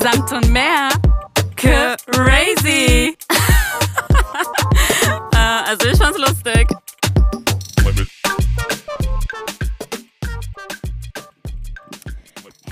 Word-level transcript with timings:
Samt 0.00 0.32
und 0.32 0.50
mehr. 0.52 0.88
Crazy. 1.56 3.16
äh, 5.32 5.36
also 5.36 5.88
ich 5.88 5.98
fand's 5.98 6.18
lustig. 6.18 6.68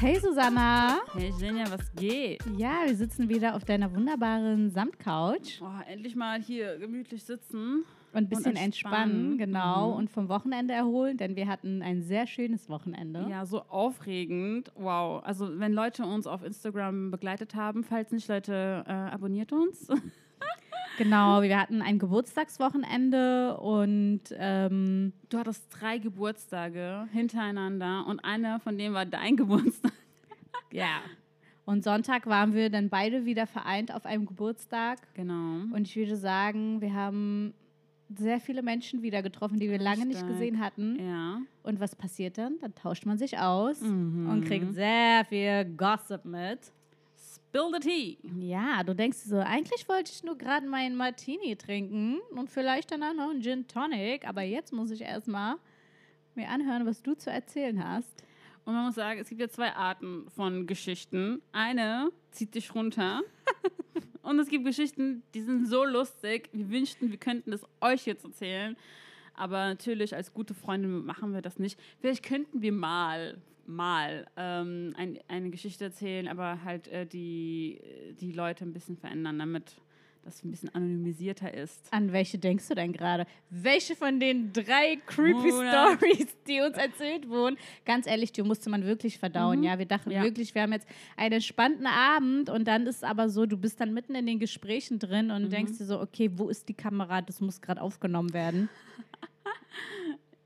Hey 0.01 0.21
Susanna. 0.21 1.01
Hey 1.15 1.33
Jenja, 1.38 1.65
was 1.71 1.90
geht? 1.97 2.42
Ja, 2.58 2.82
wir 2.85 2.94
sitzen 2.94 3.28
wieder 3.30 3.54
auf 3.54 3.64
deiner 3.64 3.90
wunderbaren 3.94 4.71
Samtcouch. 4.71 5.62
Oh, 5.62 5.90
endlich 5.90 6.14
mal 6.14 6.42
hier 6.42 6.76
gemütlich 6.78 7.24
sitzen. 7.24 7.85
Und 8.15 8.24
ein 8.24 8.28
bisschen 8.28 8.53
Und 8.53 8.56
entspannen, 8.56 9.33
entspannen. 9.33 9.38
genau. 9.38 9.90
Mhm. 9.90 9.97
Und 9.97 10.10
vom 10.10 10.28
Wochenende 10.28 10.72
erholen, 10.72 11.17
denn 11.17 11.37
wir 11.37 11.49
hatten 11.49 11.83
ein 11.83 12.03
sehr 12.03 12.26
schönes 12.26 12.69
Wochenende. 12.69 13.26
Ja, 13.29 13.44
so 13.44 13.62
aufregend. 13.62 14.71
Wow. 14.76 15.22
Also, 15.24 15.58
wenn 15.58 15.72
Leute 15.72 16.05
uns 16.05 16.27
auf 16.27 16.42
Instagram 16.45 17.11
begleitet 17.11 17.55
haben, 17.55 17.84
falls 17.84 18.12
nicht, 18.12 18.29
Leute, 18.29 18.84
äh, 18.87 18.92
abonniert 18.92 19.53
uns. 19.53 19.89
Genau, 20.97 21.42
wir 21.42 21.59
hatten 21.59 21.83
ein 21.83 21.98
Geburtstagswochenende 21.98 23.56
und 23.56 24.20
ähm, 24.37 25.12
Du 25.28 25.39
hattest 25.39 25.67
drei 25.70 25.98
Geburtstage 25.98 27.09
hintereinander 27.12 28.06
und 28.06 28.20
einer 28.25 28.61
von 28.61 28.78
denen 28.78 28.95
war 28.95 29.05
dein 29.05 29.37
Geburtstag. 29.37 29.92
ja. 30.70 31.01
Und 31.65 31.83
Sonntag 31.83 32.27
waren 32.27 32.55
wir 32.55 32.70
dann 32.70 32.91
beide 32.91 33.25
wieder 33.25 33.47
vereint 33.48 33.92
auf 33.92 34.05
einem 34.06 34.27
Geburtstag. 34.27 34.98
Genau. 35.15 35.65
Und 35.75 35.89
ich 35.89 35.97
würde 35.97 36.17
sagen, 36.17 36.81
wir 36.81 36.92
haben 36.95 37.55
sehr 38.19 38.41
viele 38.41 38.63
Menschen 38.63 39.03
wieder 39.03 39.23
getroffen, 39.23 39.59
die 39.59 39.71
wir 39.71 39.79
lange 39.79 40.07
nicht 40.07 40.27
gesehen 40.27 40.59
hatten. 40.61 40.99
Ja. 41.05 41.41
Und 41.63 41.81
was 41.81 41.95
passiert 41.97 42.39
dann? 42.39 42.59
Dann 42.61 42.75
tauscht 42.75 43.07
man 43.07 43.19
sich 43.19 43.39
aus 43.39 43.81
Mhm. 43.81 44.29
und 44.31 44.45
kriegt 44.45 44.75
sehr 44.75 45.25
viel 45.29 45.65
Gossip 45.77 46.25
mit. 46.25 46.61
Spill 47.37 47.71
the 47.73 47.81
tea. 47.81 48.19
Ja, 48.41 48.83
du 48.83 48.95
denkst 48.95 49.19
so, 49.19 49.37
eigentlich 49.39 49.89
wollte 49.89 50.11
ich 50.12 50.23
nur 50.25 50.37
gerade 50.37 50.67
meinen 50.67 50.97
Martini 50.97 51.55
trinken 51.56 52.19
und 52.37 52.51
vielleicht 52.51 52.91
danach 52.91 53.15
noch 53.15 53.31
einen 53.31 53.43
Gin 53.43 53.67
Tonic, 53.69 54.27
aber 54.28 54.43
jetzt 54.43 54.73
muss 54.73 54.91
ich 54.91 55.03
erstmal 55.03 55.56
mir 56.34 56.49
anhören, 56.49 56.84
was 56.87 57.03
du 57.03 57.15
zu 57.15 57.31
erzählen 57.31 57.83
hast. 57.87 58.25
Und 58.65 58.75
man 58.75 58.87
muss 58.87 58.95
sagen, 58.97 59.21
es 59.21 59.28
gibt 59.28 59.41
ja 59.41 59.49
zwei 59.49 59.73
Arten 59.75 60.27
von 60.34 60.67
Geschichten. 60.67 61.43
Eine 61.53 62.11
zieht 62.31 62.55
dich 62.55 62.75
runter. 62.75 63.21
und 64.25 64.39
es 64.39 64.48
gibt 64.48 64.64
Geschichten, 64.64 65.22
die 65.34 65.42
sind 65.42 65.69
so 65.69 65.84
lustig. 65.84 66.48
Wir 66.53 66.70
wünschten, 66.70 67.11
wir 67.11 67.19
könnten 67.19 67.50
das 67.50 67.64
euch 67.80 68.06
jetzt 68.06 68.25
erzählen. 68.25 68.77
Aber 69.34 69.66
natürlich, 69.66 70.14
als 70.14 70.33
gute 70.33 70.55
Freunde 70.55 70.89
machen 70.89 71.33
wir 71.33 71.42
das 71.42 71.58
nicht. 71.58 71.78
Vielleicht 72.00 72.25
könnten 72.25 72.62
wir 72.62 72.72
mal, 72.72 73.36
mal 73.66 74.27
ähm, 74.36 74.94
ein, 74.97 75.19
eine 75.28 75.50
Geschichte 75.50 75.84
erzählen, 75.84 76.28
aber 76.28 76.62
halt 76.64 76.89
äh, 76.89 77.06
die, 77.06 77.81
die 78.20 78.33
Leute 78.33 78.64
ein 78.64 78.72
bisschen 78.72 78.97
verändern, 78.97 79.39
damit 79.39 79.77
das 80.25 80.42
ein 80.44 80.50
bisschen 80.50 80.75
anonymisierter 80.75 81.53
ist. 81.55 81.86
An 81.92 82.12
welche 82.12 82.39
denkst 82.39 82.67
du 82.69 82.75
denn 82.75 82.92
gerade? 82.92 83.27
Welche 83.50 83.94
von 83.97 84.19
den 84.20 84.53
drei 84.53 84.97
creepy 85.06 85.53
Oder- 85.53 85.97
Stories, 85.97 86.36
die 86.48 86.61
uns 86.61 86.77
erzählt 86.77 87.28
wurden? 87.28 87.56
Ganz 87.84 88.06
ehrlich, 88.06 88.33
die 88.33 88.42
musste 88.42 88.70
man 88.70 88.84
wirklich 88.84 89.19
verdauen. 89.19 89.62
Ja, 89.62 89.78
wir 89.78 89.86
dachten 89.86 90.11
Ja. 90.11 90.22
wirklich, 90.22 90.55
wir 90.55 90.62
haben 90.62 90.72
jetzt 90.72 90.89
einen 91.16 91.34
entspannten 91.34 91.86
Abend 91.86 92.50
und 92.50 92.66
dann 92.66 92.86
ist 92.86 92.97
es 92.97 93.03
aber 93.05 93.28
so, 93.28 93.47
du 93.47 93.56
bist 93.56 93.81
dann 93.81 93.92
mitten 93.94 94.14
in 94.14 94.27
den 94.27 94.39
Gesprächen 94.39 94.98
drin 94.98 95.31
und 95.31 95.50
denkst 95.53 95.78
dir 95.78 95.84
so, 95.84 96.00
okay, 96.00 96.31
wo 96.34 96.48
ist 96.48 96.69
die 96.69 96.75
Kamera? 96.75 97.20
Das 97.22 97.41
muss 97.41 97.61
gerade 97.61 97.81
aufgenommen 97.81 98.33
werden. 98.33 98.69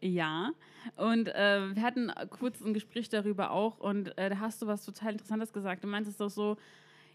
Ja, 0.00 0.52
und 0.96 1.26
äh, 1.28 1.74
wir 1.74 1.82
hatten 1.82 2.12
kurz 2.30 2.60
ein 2.62 2.72
Gespräch 2.72 3.08
darüber 3.08 3.50
auch 3.50 3.78
und 3.80 4.16
äh, 4.16 4.30
da 4.30 4.38
hast 4.38 4.62
du 4.62 4.66
was 4.68 4.84
total 4.84 5.12
Interessantes 5.12 5.52
gesagt. 5.52 5.82
Du 5.82 5.88
meintest 5.88 6.20
doch 6.20 6.30
so, 6.30 6.56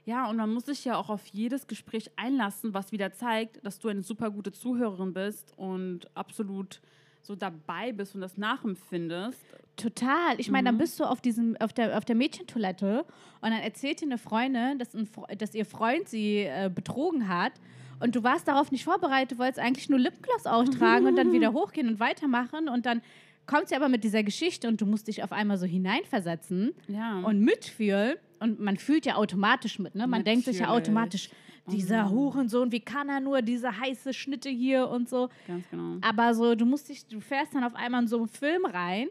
ja, 0.05 0.29
und 0.29 0.37
man 0.37 0.53
muss 0.53 0.65
sich 0.65 0.83
ja 0.85 0.97
auch 0.97 1.09
auf 1.09 1.25
jedes 1.27 1.67
Gespräch 1.67 2.11
einlassen, 2.17 2.73
was 2.73 2.91
wieder 2.91 3.13
zeigt, 3.13 3.65
dass 3.65 3.79
du 3.79 3.87
eine 3.89 4.03
super 4.03 4.31
gute 4.31 4.51
Zuhörerin 4.51 5.13
bist 5.13 5.53
und 5.57 6.07
absolut 6.15 6.81
so 7.21 7.35
dabei 7.35 7.93
bist 7.93 8.15
und 8.15 8.21
das 8.21 8.37
nachempfindest. 8.37 9.39
Total. 9.77 10.37
Ich 10.39 10.51
meine, 10.51 10.65
dann 10.69 10.77
bist 10.77 10.99
du 10.99 11.05
auf, 11.05 11.21
diesem, 11.21 11.55
auf, 11.59 11.71
der, 11.73 11.97
auf 11.97 12.05
der 12.05 12.15
Mädchentoilette 12.15 13.05
und 13.41 13.49
dann 13.51 13.61
erzählt 13.61 14.01
dir 14.01 14.05
eine 14.05 14.17
Freundin, 14.17 14.77
dass, 14.77 14.93
ein, 14.93 15.07
dass 15.37 15.55
ihr 15.55 15.65
Freund 15.65 16.09
sie 16.09 16.39
äh, 16.41 16.69
betrogen 16.73 17.27
hat. 17.29 17.53
Und 17.99 18.15
du 18.15 18.23
warst 18.23 18.47
darauf 18.49 18.71
nicht 18.71 18.83
vorbereitet, 18.83 19.31
du 19.31 19.37
wolltest 19.37 19.59
eigentlich 19.59 19.87
nur 19.89 19.99
Lipgloss 19.99 20.45
auftragen 20.45 21.07
und 21.07 21.15
dann 21.15 21.31
wieder 21.33 21.53
hochgehen 21.53 21.87
und 21.87 21.99
weitermachen. 22.01 22.67
Und 22.67 22.85
dann 22.85 23.01
kommt 23.45 23.69
sie 23.69 23.75
aber 23.75 23.87
mit 23.89 24.03
dieser 24.03 24.23
Geschichte 24.23 24.67
und 24.67 24.81
du 24.81 24.85
musst 24.85 25.07
dich 25.07 25.23
auf 25.23 25.31
einmal 25.31 25.57
so 25.57 25.65
hineinversetzen 25.65 26.73
Ja. 26.89 27.19
und 27.21 27.39
mitfühlen. 27.39 28.15
Und 28.43 28.59
man 28.59 28.75
fühlt 28.77 29.05
ja 29.05 29.15
automatisch 29.15 29.79
mit, 29.79 29.95
ne? 29.95 30.05
Man 30.05 30.23
denkt 30.25 30.45
sich 30.45 30.57
ja 30.57 30.67
Natürlich. 30.67 30.81
automatisch, 30.87 31.29
dieser 31.71 32.09
Hurensohn, 32.09 32.73
wie 32.73 32.81
kann 32.81 33.07
er 33.07 33.21
nur, 33.21 33.41
diese 33.41 33.79
heiße 33.79 34.13
Schnitte 34.13 34.49
hier 34.49 34.89
und 34.89 35.07
so. 35.07 35.29
Ganz 35.47 35.63
genau. 35.71 35.97
Aber 36.01 36.33
so, 36.33 36.55
du 36.55 36.65
musst 36.65 36.89
dich, 36.89 37.05
du 37.07 37.21
fährst 37.21 37.55
dann 37.55 37.63
auf 37.63 37.73
einmal 37.75 38.01
in 38.01 38.07
so 38.09 38.17
einen 38.17 38.27
Film 38.27 38.65
rein, 38.65 39.07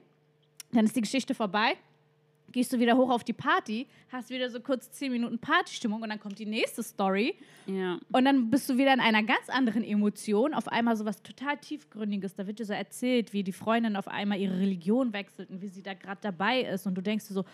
dann 0.73 0.85
ist 0.85 0.95
die 0.95 1.01
Geschichte 1.01 1.35
vorbei, 1.35 1.77
gehst 2.51 2.71
du 2.71 2.79
wieder 2.79 2.95
hoch 2.99 3.09
auf 3.09 3.25
die 3.25 3.33
Party, 3.33 3.87
hast 4.11 4.29
wieder 4.29 4.51
so 4.51 4.61
kurz 4.61 4.91
zehn 4.91 5.11
Minuten 5.13 5.39
Partystimmung 5.39 6.03
und 6.03 6.11
dann 6.11 6.21
kommt 6.21 6.39
die 6.39 6.45
nächste 6.45 6.83
Story 6.83 7.35
Ja. 7.67 7.99
und 8.13 8.25
dann 8.27 8.51
bist 8.51 8.69
du 8.69 8.77
wieder 8.77 8.93
in 8.93 9.01
einer 9.01 9.23
ganz 9.23 9.49
anderen 9.49 9.83
Emotion, 9.83 10.53
auf 10.53 10.69
einmal 10.69 10.95
so 10.97 11.07
was 11.07 11.23
total 11.23 11.57
tiefgründiges, 11.57 12.35
da 12.35 12.47
wird 12.47 12.59
dir 12.59 12.67
so 12.67 12.75
erzählt, 12.75 13.33
wie 13.33 13.43
die 13.43 13.53
Freundin 13.53 13.97
auf 13.97 14.09
einmal 14.09 14.39
ihre 14.39 14.59
Religion 14.59 15.15
wechselt 15.15 15.49
und 15.49 15.63
wie 15.63 15.69
sie 15.69 15.83
da 15.83 15.95
gerade 15.95 16.21
dabei 16.21 16.61
ist 16.61 16.87
und 16.87 16.95
du 16.95 17.01
denkst 17.01 17.29
dir 17.29 17.33
so, 17.35 17.45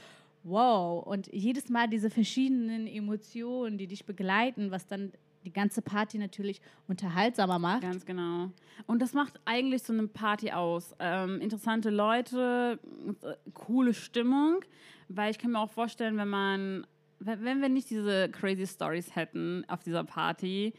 wow, 0.43 1.04
und 1.04 1.32
jedes 1.32 1.69
Mal 1.69 1.88
diese 1.88 2.10
verschiedenen 2.10 2.87
Emotionen, 2.87 3.78
die 3.78 3.87
dich 3.87 4.06
begleiten, 4.06 4.71
was 4.71 4.87
dann 4.87 5.12
die 5.44 5.53
ganze 5.53 5.82
Party 5.82 6.19
natürlich 6.19 6.60
unterhaltsamer 6.88 7.59
macht. 7.59 7.82
Ganz 7.82 8.04
genau. 8.04 8.50
Und 8.87 9.00
das 9.00 9.12
macht 9.15 9.41
eigentlich 9.44 9.82
so 9.82 9.93
eine 9.93 10.06
Party 10.09 10.50
aus. 10.53 10.94
Ähm, 10.99 11.41
interessante 11.41 11.91
Leute, 11.91 12.78
äh, 13.22 13.34
coole 13.54 13.94
Stimmung, 13.94 14.60
weil 15.09 15.31
ich 15.31 15.38
kann 15.38 15.53
mir 15.53 15.60
auch 15.60 15.71
vorstellen, 15.71 16.16
wenn 16.16 16.28
man, 16.28 16.87
wenn 17.20 17.60
wir 17.60 17.69
nicht 17.69 17.88
diese 17.91 18.28
crazy 18.31 18.66
Stories 18.66 19.15
hätten 19.15 19.65
auf 19.69 19.82
dieser 19.82 20.05
Party, 20.05 20.75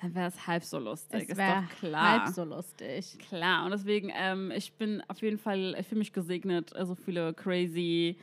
dann 0.00 0.14
wäre 0.14 0.28
es 0.28 0.46
halb 0.46 0.64
so 0.64 0.78
lustig. 0.78 1.26
Es 1.28 1.36
wäre 1.36 1.64
klar. 1.78 2.24
halb 2.24 2.34
so 2.34 2.44
lustig. 2.44 3.18
Klar, 3.18 3.64
und 3.64 3.70
deswegen, 3.70 4.10
ähm, 4.14 4.50
ich 4.50 4.72
bin 4.74 5.02
auf 5.08 5.22
jeden 5.22 5.38
Fall, 5.38 5.76
ich 5.78 5.86
fühle 5.86 6.00
mich 6.00 6.12
gesegnet, 6.12 6.74
äh, 6.74 6.84
so 6.84 6.94
viele 6.94 7.32
crazy, 7.34 8.16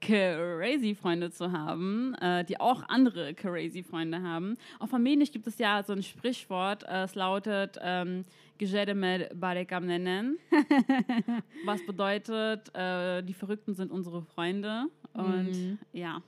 crazy 0.00 0.94
Freunde 0.94 1.30
zu 1.30 1.50
haben, 1.52 2.14
äh, 2.20 2.44
die 2.44 2.60
auch 2.60 2.82
andere 2.88 3.34
crazy 3.34 3.82
Freunde 3.82 4.22
haben. 4.22 4.56
Auf 4.78 4.92
Armenisch 4.92 5.32
gibt 5.32 5.46
es 5.46 5.58
ja 5.58 5.82
so 5.82 5.92
ein 5.92 6.02
Sprichwort, 6.02 6.82
äh, 6.84 7.04
es 7.04 7.14
lautet 7.14 7.78
ähm, 7.82 8.24
"Gejede 8.58 8.94
med 8.94 9.30
barekam 9.38 9.86
nenen", 9.86 10.38
was 11.64 11.84
bedeutet, 11.86 12.74
äh, 12.74 13.22
die 13.22 13.34
Verrückten 13.34 13.74
sind 13.74 13.90
unsere 13.90 14.22
Freunde. 14.22 14.86
Und 15.14 15.78
ja, 15.92 16.20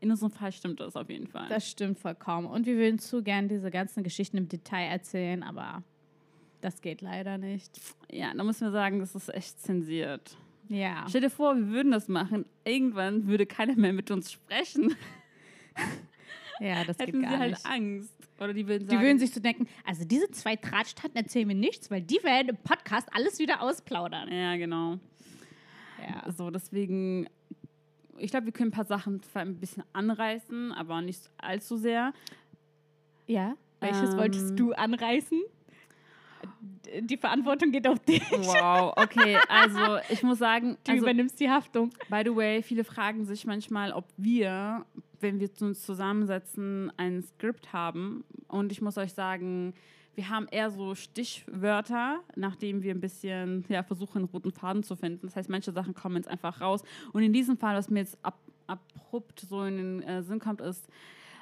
in 0.00 0.10
unserem 0.10 0.32
Fall 0.32 0.52
stimmt 0.52 0.80
das 0.80 0.96
auf 0.96 1.08
jeden 1.08 1.26
Fall. 1.28 1.48
Das 1.48 1.68
stimmt 1.70 1.98
vollkommen. 1.98 2.46
Und 2.48 2.66
wir 2.66 2.76
würden 2.76 2.98
zu 2.98 3.22
gern 3.22 3.48
diese 3.48 3.70
ganzen 3.70 4.02
Geschichten 4.02 4.36
im 4.36 4.48
Detail 4.48 4.86
erzählen, 4.88 5.42
aber 5.42 5.82
das 6.60 6.80
geht 6.82 7.00
leider 7.02 7.38
nicht. 7.38 7.80
ja, 8.10 8.32
da 8.34 8.42
müssen 8.42 8.66
wir 8.66 8.72
sagen, 8.72 8.98
das 8.98 9.14
ist 9.14 9.32
echt 9.32 9.60
zensiert. 9.60 10.36
Ja. 10.68 11.04
Stell 11.08 11.20
dir 11.20 11.30
vor, 11.30 11.56
wir 11.56 11.68
würden 11.68 11.92
das 11.92 12.08
machen. 12.08 12.44
Irgendwann 12.64 13.26
würde 13.26 13.46
keiner 13.46 13.76
mehr 13.76 13.92
mit 13.92 14.10
uns 14.10 14.32
sprechen. 14.32 14.94
Ja, 16.58 16.84
das 16.84 16.96
geht 16.96 17.08
Hätten 17.08 17.20
sie 17.20 17.26
gar 17.26 17.38
halt 17.38 17.50
nicht. 17.50 17.66
Angst. 17.66 18.14
Oder 18.40 18.54
die 18.54 18.66
würden 18.66 18.88
Die 18.88 18.94
sagen, 18.94 19.02
würden 19.06 19.18
sich 19.18 19.30
so 19.30 19.40
denken, 19.40 19.68
also 19.84 20.06
diese 20.06 20.30
zwei 20.30 20.56
Tratschtaten 20.56 21.14
erzählen 21.14 21.46
mir 21.46 21.54
nichts, 21.54 21.90
weil 21.90 22.00
die 22.00 22.18
werden 22.22 22.48
im 22.48 22.56
Podcast 22.56 23.08
alles 23.14 23.38
wieder 23.38 23.60
ausplaudern. 23.60 24.32
ja, 24.32 24.56
genau. 24.56 24.98
Ja. 26.02 26.32
So, 26.32 26.50
deswegen, 26.50 27.28
ich 28.16 28.30
glaube, 28.30 28.46
wir 28.46 28.52
können 28.54 28.68
ein 28.68 28.72
paar 28.72 28.86
Sachen 28.86 29.22
zwar 29.22 29.42
ein 29.42 29.56
bisschen 29.56 29.82
anreißen, 29.92 30.72
aber 30.72 31.02
nicht 31.02 31.30
allzu 31.36 31.76
sehr. 31.76 32.14
Ja? 33.26 33.54
Welches 33.80 34.12
Ähm. 34.12 34.16
wolltest 34.18 34.58
du 34.58 34.72
anreißen? 34.72 35.42
Die 37.00 37.16
Verantwortung 37.16 37.72
geht 37.72 37.86
auf 37.86 37.98
dich. 38.00 38.22
Wow, 38.30 38.92
okay, 38.96 39.38
also 39.48 39.98
ich 40.08 40.22
muss 40.22 40.38
sagen, 40.38 40.76
Du 40.84 40.92
also, 40.92 41.04
übernimmst 41.04 41.38
die 41.40 41.50
Haftung. 41.50 41.90
by 42.08 42.22
the 42.24 42.34
way, 42.34 42.62
viele 42.62 42.84
fragen 42.84 43.24
sich 43.24 43.46
manchmal, 43.46 43.92
ob 43.92 44.04
wir, 44.16 44.84
wenn 45.20 45.40
wir 45.40 45.50
uns 45.60 45.82
zusammensetzen, 45.82 46.92
ein 46.96 47.22
Skript 47.22 47.72
haben. 47.72 48.24
Und 48.48 48.72
ich 48.72 48.80
muss 48.80 48.96
euch 48.98 49.12
sagen, 49.12 49.74
wir 50.14 50.30
haben 50.30 50.46
eher 50.50 50.70
so 50.70 50.94
Stichwörter, 50.94 52.20
nachdem 52.36 52.82
wir 52.82 52.94
ein 52.94 53.00
bisschen 53.00 53.64
ja, 53.68 53.82
versuchen, 53.82 54.18
einen 54.18 54.24
roten 54.26 54.50
Faden 54.50 54.82
zu 54.82 54.96
finden. 54.96 55.26
Das 55.26 55.36
heißt, 55.36 55.50
manche 55.50 55.72
Sachen 55.72 55.94
kommen 55.94 56.16
jetzt 56.16 56.28
einfach 56.28 56.60
raus. 56.60 56.82
Und 57.12 57.22
in 57.22 57.32
diesem 57.32 57.58
Fall, 57.58 57.76
was 57.76 57.90
mir 57.90 58.00
jetzt 58.00 58.18
ab, 58.22 58.38
abrupt 58.66 59.40
so 59.40 59.62
in 59.64 59.76
den 59.76 60.02
äh, 60.02 60.22
Sinn 60.22 60.38
kommt, 60.38 60.60
ist, 60.60 60.88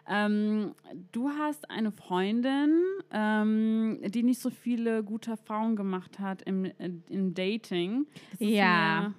ähm, 0.08 0.74
du 1.12 1.30
hast 1.30 1.70
eine 1.70 1.90
Freundin, 1.92 2.82
ähm, 3.10 3.98
die 4.06 4.22
nicht 4.22 4.40
so 4.40 4.50
viele 4.50 5.02
gute 5.02 5.32
Erfahrungen 5.32 5.76
gemacht 5.76 6.18
hat 6.18 6.42
im, 6.42 6.70
im 7.08 7.34
Dating. 7.34 8.06
Das 8.32 8.40
Ja. 8.40 9.14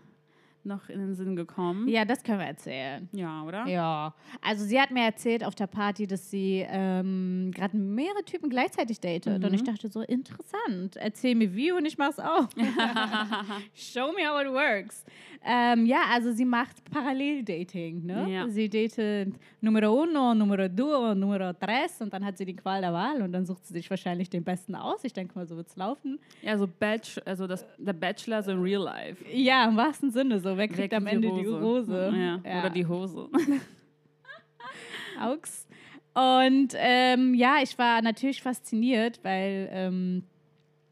Noch 0.65 0.89
in 0.89 0.99
den 0.99 1.13
Sinn 1.13 1.35
gekommen? 1.35 1.87
Ja, 1.87 2.05
das 2.05 2.23
können 2.23 2.39
wir 2.39 2.47
erzählen. 2.47 3.07
Ja, 3.11 3.43
oder? 3.43 3.67
Ja, 3.67 4.15
also 4.41 4.65
sie 4.65 4.81
hat 4.81 4.89
mir 4.89 5.03
erzählt 5.03 5.43
auf 5.43 5.53
der 5.53 5.67
Party, 5.67 6.07
dass 6.07 6.31
sie 6.31 6.65
ähm, 6.67 7.51
gerade 7.53 7.77
mehrere 7.77 8.23
Typen 8.25 8.49
gleichzeitig 8.49 8.99
datet. 8.99 9.43
Und 9.43 9.53
ich 9.53 9.63
dachte 9.63 9.89
so, 9.89 10.01
interessant, 10.01 10.95
erzähl 10.95 11.35
mir 11.35 11.53
wie 11.53 11.71
und 11.71 11.85
ich 11.85 11.99
mach's 11.99 12.17
auch. 12.17 12.49
Show 13.75 14.11
me 14.13 14.27
how 14.27 14.41
it 14.41 14.51
works. 14.51 15.05
Ähm, 15.47 15.85
ja, 15.85 16.01
also 16.11 16.31
sie 16.31 16.45
macht 16.45 16.83
Paralleldating. 16.89 18.03
Ne? 18.03 18.31
Ja. 18.31 18.49
Sie 18.49 18.67
datet 18.67 19.35
Numero 19.61 20.01
uno, 20.01 20.33
Numero 20.33 20.67
due, 20.67 21.15
Numero 21.15 21.53
tres 21.53 22.01
und 22.01 22.11
dann 22.11 22.25
hat 22.25 22.39
sie 22.39 22.45
die 22.45 22.55
Qual 22.55 22.81
der 22.81 22.91
Wahl 22.91 23.21
und 23.21 23.31
dann 23.31 23.45
sucht 23.45 23.67
sie 23.67 23.73
sich 23.73 23.87
wahrscheinlich 23.91 24.31
den 24.31 24.43
besten 24.43 24.73
aus. 24.73 25.03
Ich 25.03 25.13
denke 25.13 25.37
mal, 25.37 25.45
so 25.45 25.55
wird's 25.55 25.75
laufen. 25.75 26.17
Ja, 26.41 26.57
so 26.57 26.67
Batch, 26.67 27.21
also 27.25 27.45
das, 27.45 27.63
der 27.77 27.93
Bachelor 27.93 28.41
so 28.41 28.51
in 28.51 28.61
real 28.61 28.81
life. 28.81 29.23
Ja, 29.31 29.67
im 29.67 29.77
wahrsten 29.77 30.09
Sinne 30.09 30.39
so. 30.39 30.54
Wer 30.57 30.67
kriegt 30.67 30.91
Wer 30.91 30.97
am 30.97 31.07
Ende 31.07 31.31
die 31.33 31.45
Rose? 31.45 32.11
Ja. 32.15 32.41
Ja. 32.49 32.59
Oder 32.59 32.69
die 32.69 32.85
Hose. 32.85 33.29
Augs. 35.21 35.65
Und 36.13 36.69
ähm, 36.75 37.33
ja, 37.33 37.57
ich 37.61 37.77
war 37.77 38.01
natürlich 38.01 38.41
fasziniert, 38.41 39.19
weil 39.23 39.69
ähm, 39.71 40.23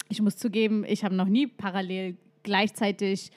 ich 0.09 0.21
muss 0.21 0.37
zugeben, 0.37 0.83
ich 0.85 1.03
habe 1.03 1.15
noch 1.15 1.27
nie 1.27 1.47
parallel 1.47 2.17
gleichzeitig 2.43 3.31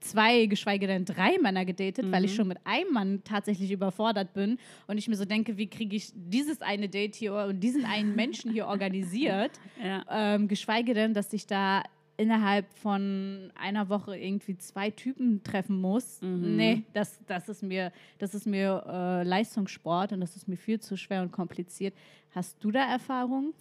zwei, 0.00 0.44
geschweige 0.46 0.86
denn 0.86 1.04
drei 1.06 1.38
Männer 1.40 1.64
gedatet, 1.64 2.10
weil 2.12 2.24
ich 2.26 2.34
schon 2.34 2.48
mit 2.48 2.58
einem 2.64 2.92
Mann 2.92 3.22
tatsächlich 3.24 3.72
überfordert 3.72 4.34
bin 4.34 4.58
und 4.86 4.98
ich 4.98 5.08
mir 5.08 5.16
so 5.16 5.24
denke, 5.24 5.56
wie 5.56 5.68
kriege 5.68 5.96
ich 5.96 6.12
dieses 6.14 6.60
eine 6.60 6.88
Date 6.88 7.14
hier 7.14 7.34
und 7.34 7.60
diesen 7.60 7.84
einen 7.86 8.14
Menschen 8.14 8.52
hier 8.52 8.66
organisiert, 8.68 9.52
Ja. 9.82 10.04
ähm, 10.10 10.48
geschweige 10.48 10.92
denn, 10.94 11.14
dass 11.14 11.32
ich 11.32 11.46
da 11.46 11.82
innerhalb 12.16 12.72
von 12.74 13.52
einer 13.54 13.88
Woche 13.88 14.16
irgendwie 14.16 14.56
zwei 14.56 14.90
Typen 14.90 15.42
treffen 15.42 15.80
muss. 15.80 16.20
Nee, 16.22 16.82
das, 16.92 17.18
das 17.26 17.48
ist 17.48 17.62
mir, 17.62 17.92
das 18.18 18.34
ist 18.34 18.46
mir 18.46 18.84
äh, 18.86 19.22
Leistungssport 19.22 20.12
und 20.12 20.20
das 20.20 20.36
ist 20.36 20.48
mir 20.48 20.56
viel 20.56 20.80
zu 20.80 20.96
schwer 20.96 21.22
und 21.22 21.32
kompliziert. 21.32 21.94
Hast 22.34 22.62
du 22.64 22.70
da 22.70 22.90
Erfahrung? 22.90 23.54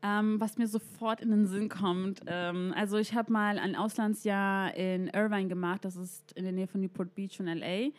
Ähm, 0.00 0.40
was 0.40 0.58
mir 0.58 0.68
sofort 0.68 1.20
in 1.20 1.30
den 1.30 1.46
Sinn 1.46 1.68
kommt, 1.68 2.20
ähm, 2.26 2.72
also 2.76 2.98
ich 2.98 3.14
habe 3.14 3.32
mal 3.32 3.58
ein 3.58 3.74
Auslandsjahr 3.74 4.72
in 4.76 5.08
Irvine 5.08 5.48
gemacht, 5.48 5.84
das 5.84 5.96
ist 5.96 6.30
in 6.32 6.44
der 6.44 6.52
Nähe 6.52 6.68
von 6.68 6.80
Newport 6.80 7.12
Beach 7.16 7.40
und 7.40 7.46
LA. 7.46 7.90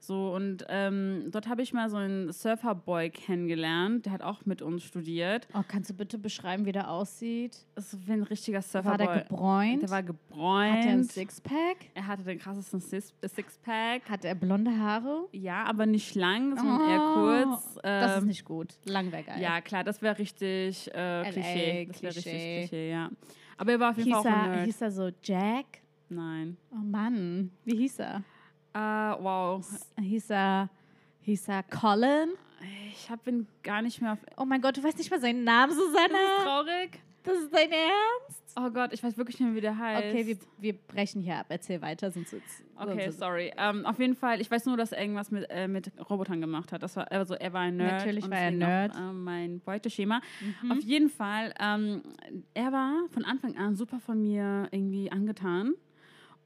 So, 0.00 0.32
und 0.32 0.64
ähm, 0.68 1.24
dort 1.32 1.48
habe 1.48 1.60
ich 1.60 1.72
mal 1.72 1.90
so 1.90 1.96
einen 1.96 2.32
Surferboy 2.32 3.10
kennengelernt, 3.10 4.06
der 4.06 4.12
hat 4.12 4.22
auch 4.22 4.46
mit 4.46 4.62
uns 4.62 4.84
studiert. 4.84 5.48
Oh, 5.54 5.62
kannst 5.66 5.90
du 5.90 5.94
bitte 5.94 6.18
beschreiben, 6.18 6.66
wie 6.66 6.72
der 6.72 6.88
aussieht? 6.88 7.66
Das 7.74 7.92
ist 7.92 8.06
wie 8.06 8.12
ein 8.12 8.22
richtiger 8.22 8.58
War 8.58 8.62
Surferboy. 8.62 9.06
der 9.06 9.22
gebräunt? 9.24 9.82
Der 9.82 9.90
war 9.90 9.98
Hat 9.98 10.06
gebräunt. 10.06 10.84
er 10.84 10.92
ein 10.92 11.04
Sixpack? 11.04 11.76
er 11.94 12.06
hatte 12.06 12.22
den 12.22 12.38
krassesten 12.38 12.80
Sixpack. 12.80 14.08
Hat 14.08 14.24
er 14.24 14.34
blonde 14.36 14.70
Haare? 14.78 15.26
Ja, 15.32 15.64
aber 15.64 15.84
nicht 15.84 16.14
lang, 16.14 16.56
sondern 16.56 16.88
eher 16.88 17.00
Oh, 17.00 17.14
kurz. 17.14 17.74
Das 17.82 18.12
ist 18.16 18.22
Ähm, 18.22 18.28
nicht 18.28 18.44
gut. 18.44 18.74
Lang 18.84 19.10
wäre 19.10 19.24
geil. 19.24 19.42
Ja, 19.42 19.60
klar, 19.60 19.82
das 19.82 20.00
wäre 20.00 20.16
richtig 20.18 20.88
äh, 20.94 21.24
Klischee. 21.30 21.86
Das 21.90 22.02
wäre 22.02 22.14
richtig 22.16 22.32
Klischee. 22.32 22.90
Ja. 22.92 23.10
Aber 23.56 23.72
er 23.72 23.80
war 23.80 23.90
auf 23.90 23.96
jeden 23.98 24.14
Hieß 24.14 24.22
Fall 24.22 24.32
auch 24.32 24.36
ein 24.44 24.50
er, 24.50 24.56
Nerd. 24.56 24.66
hieß 24.66 24.80
er 24.82 24.90
so 24.92 25.10
Jack? 25.24 25.66
Nein. 26.08 26.56
Oh 26.70 26.76
Mann, 26.84 27.50
wie 27.64 27.76
hieß 27.76 27.98
er? 27.98 28.22
Äh, 28.74 28.78
wow. 28.78 29.64
Hieß 30.00 30.30
er, 30.30 30.68
hieß 31.22 31.48
er 31.48 31.62
Colin? 31.64 32.30
Ich 32.92 33.08
habe 33.10 33.30
ihn 33.30 33.46
gar 33.62 33.82
nicht 33.82 34.00
mehr 34.00 34.12
auf. 34.12 34.18
Oh 34.36 34.44
mein 34.44 34.60
Gott, 34.60 34.76
du 34.76 34.82
weißt 34.82 34.98
nicht 34.98 35.10
mal 35.10 35.20
seinen 35.20 35.44
Namen, 35.44 35.70
Das 35.70 35.78
ist 35.78 35.86
Susanne? 35.86 36.18
traurig. 36.42 37.00
Das 37.24 37.36
ist 37.38 37.52
dein 37.54 37.70
Ernst? 37.70 38.42
Oh 38.56 38.70
Gott, 38.70 38.92
ich 38.92 39.02
weiß 39.02 39.16
wirklich 39.18 39.38
nicht 39.38 39.46
mehr, 39.48 39.54
wie 39.56 39.60
der 39.60 39.76
heißt. 39.76 40.06
Okay, 40.08 40.26
wir, 40.26 40.38
wir 40.58 40.72
brechen 40.72 41.20
hier 41.20 41.36
ab. 41.36 41.46
Erzähl 41.50 41.80
weiter, 41.82 42.10
sonst 42.10 42.32
wird's- 42.32 42.62
Okay, 42.76 43.04
sonst- 43.04 43.18
sorry. 43.18 43.52
Ähm, 43.56 43.84
auf 43.84 43.98
jeden 43.98 44.14
Fall, 44.16 44.40
ich 44.40 44.50
weiß 44.50 44.64
nur, 44.66 44.76
dass 44.76 44.92
er 44.92 45.00
irgendwas 45.02 45.30
mit, 45.30 45.46
äh, 45.50 45.68
mit 45.68 45.92
Robotern 46.08 46.40
gemacht 46.40 46.72
hat. 46.72 46.82
Das 46.82 46.96
war, 46.96 47.10
also 47.12 47.34
er 47.34 47.52
war 47.52 47.60
ein 47.62 47.76
Nerd. 47.76 47.92
Natürlich 47.92 48.24
war 48.30 48.38
er 48.38 48.44
deswegen 48.50 48.58
Nerd. 48.58 48.92
Auch, 48.94 48.98
äh, 48.98 49.12
mein 49.12 49.60
Beuteschema. 49.60 50.20
Mhm. 50.62 50.72
Auf 50.72 50.80
jeden 50.80 51.10
Fall, 51.10 51.52
ähm, 51.60 52.02
er 52.54 52.72
war 52.72 52.94
von 53.10 53.24
Anfang 53.24 53.56
an 53.58 53.76
super 53.76 54.00
von 54.00 54.22
mir 54.22 54.68
irgendwie 54.70 55.12
angetan 55.12 55.74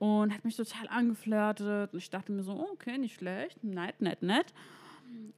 und 0.02 0.34
hat 0.34 0.44
mich 0.44 0.56
total 0.56 0.88
angeflirtet. 0.88 1.92
Und 1.92 1.98
ich 2.00 2.10
dachte 2.10 2.32
mir 2.32 2.42
so, 2.42 2.68
okay, 2.72 2.98
nicht 2.98 3.14
schlecht, 3.14 3.62
nett, 3.62 4.00
nett, 4.00 4.20
nett. 4.20 4.46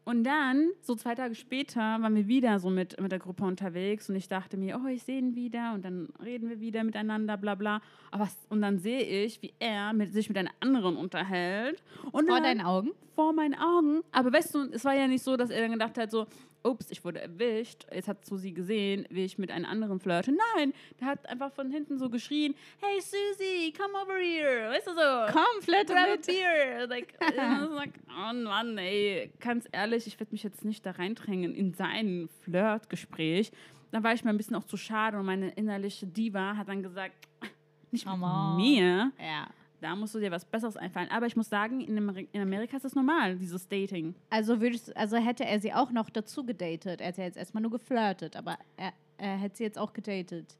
Und 0.05 0.25
dann, 0.25 0.71
so 0.81 0.95
zwei 0.95 1.15
Tage 1.15 1.35
später, 1.35 1.81
waren 1.81 2.15
wir 2.15 2.29
wieder 2.29 2.59
so 2.59 2.71
mit, 2.71 2.99
mit 2.99 3.13
der 3.13 3.19
Gruppe 3.19 3.45
unterwegs 3.45 4.09
und 4.09 4.17
ich 4.17 4.27
dachte 4.27 4.57
mir, 4.57 4.81
oh, 4.83 4.89
ich 4.89 5.03
sehe 5.03 5.19
ihn 5.19 5.35
wieder 5.35 5.75
und 5.75 5.85
dann 5.85 6.09
reden 6.25 6.49
wir 6.49 6.61
wieder 6.61 6.83
miteinander, 6.83 7.37
bla 7.37 7.57
bla. 7.57 7.83
Aber, 8.11 8.25
was- 8.25 8.47
und 8.49 8.63
dann 8.63 8.79
sehe 8.79 9.03
ich, 9.03 9.43
wie 9.43 9.53
er 9.59 9.93
mit, 9.93 10.15
sich 10.15 10.29
mit 10.31 10.39
einer 10.39 10.53
anderen 10.61 10.97
unterhält. 10.97 11.83
Und 12.11 12.29
Vor 12.29 12.41
deinen 12.41 12.63
Augen? 12.63 12.93
vor 13.15 13.35
meinen 13.35 13.55
Augen. 13.55 14.03
Aber 14.13 14.33
weißt 14.33 14.55
du, 14.55 14.63
es 14.73 14.83
war 14.87 14.95
ja 14.95 15.07
nicht 15.07 15.23
so, 15.23 15.37
dass 15.37 15.51
er 15.51 15.61
dann 15.61 15.73
gedacht 15.73 15.99
hat, 15.99 16.11
so, 16.11 16.27
ups, 16.65 16.91
ich 16.91 17.05
wurde 17.05 17.21
erwischt. 17.21 17.87
Jetzt 17.93 18.09
hat 18.09 18.25
Susi 18.25 18.53
gesehen, 18.53 19.07
wie 19.11 19.25
ich 19.25 19.39
mit 19.39 19.51
einem 19.51 19.67
anderen 19.67 20.01
flirte. 20.01 20.33
Nein, 20.57 20.73
der 21.01 21.09
hat 21.09 21.27
einfach 21.29 21.53
von 21.53 21.71
hinten 21.71 21.99
so 21.99 22.09
geschrien, 22.11 22.55
hey 22.81 23.01
Susi, 23.01 23.73
come 23.77 23.95
over 24.03 24.17
here. 24.17 24.71
Weißt 24.71 24.87
du 24.87 24.93
so? 24.93 25.33
Komm, 25.33 25.63
flirte 25.63 25.93
Grab 25.93 26.09
a 26.09 26.11
mit. 26.13 26.27
beer. 26.27 26.87
Like, 26.89 27.15
like, 27.21 27.93
oh 28.09 28.33
Mann, 28.35 28.79
ey, 28.79 29.31
ganz 29.41 29.67
ehrlich, 29.73 30.07
ich 30.07 30.19
werde 30.19 30.33
mich 30.33 30.43
jetzt 30.43 30.65
nicht 30.65 30.85
da 30.87 30.93
reindrängen 30.93 31.55
in 31.55 31.73
sein 31.75 32.29
Flirtgespräch. 32.43 33.51
Dann 33.91 34.03
war 34.03 34.13
ich 34.13 34.25
mir 34.25 34.31
ein 34.31 34.37
bisschen 34.37 34.57
auch 34.57 34.65
zu 34.65 34.77
schade 34.77 35.19
und 35.19 35.27
meine 35.27 35.51
innerliche 35.51 36.07
Diva 36.07 36.57
hat 36.57 36.69
dann 36.69 36.83
gesagt, 36.83 37.15
nicht 37.93 38.05
mit 38.07 38.13
Come 38.15 38.27
on. 38.27 38.57
mir. 38.57 39.13
Ja. 39.21 39.47
Da 39.85 39.95
musst 39.95 40.15
du 40.15 40.19
dir 40.19 40.31
was 40.31 40.47
Besseres 40.47 40.79
einfallen. 40.79 41.11
Aber 41.11 41.27
ich 41.27 41.37
muss 41.37 41.51
sagen, 41.51 41.83
in, 41.83 41.99
Ameri 41.99 42.27
in 42.33 42.41
Amerika 42.41 42.75
ist 42.75 42.87
das 42.87 42.95
normal, 42.95 43.37
dieses 43.37 43.69
Dating. 43.69 44.15
Also, 44.31 44.63
würdest, 44.63 44.97
also 44.97 45.19
hätte 45.19 45.45
er 45.45 45.61
sie 45.61 45.75
auch 45.75 45.91
noch 45.91 46.09
dazu 46.09 46.43
gedatet. 46.47 47.03
Er 47.03 47.11
ja 47.11 47.25
jetzt 47.25 47.37
erstmal 47.37 47.61
nur 47.61 47.71
geflirtet, 47.71 48.35
aber 48.35 48.57
er, 48.79 48.95
er 49.19 49.37
hätte 49.37 49.59
sie 49.59 49.65
jetzt 49.65 49.77
auch 49.79 49.93
gedatet. 49.93 50.57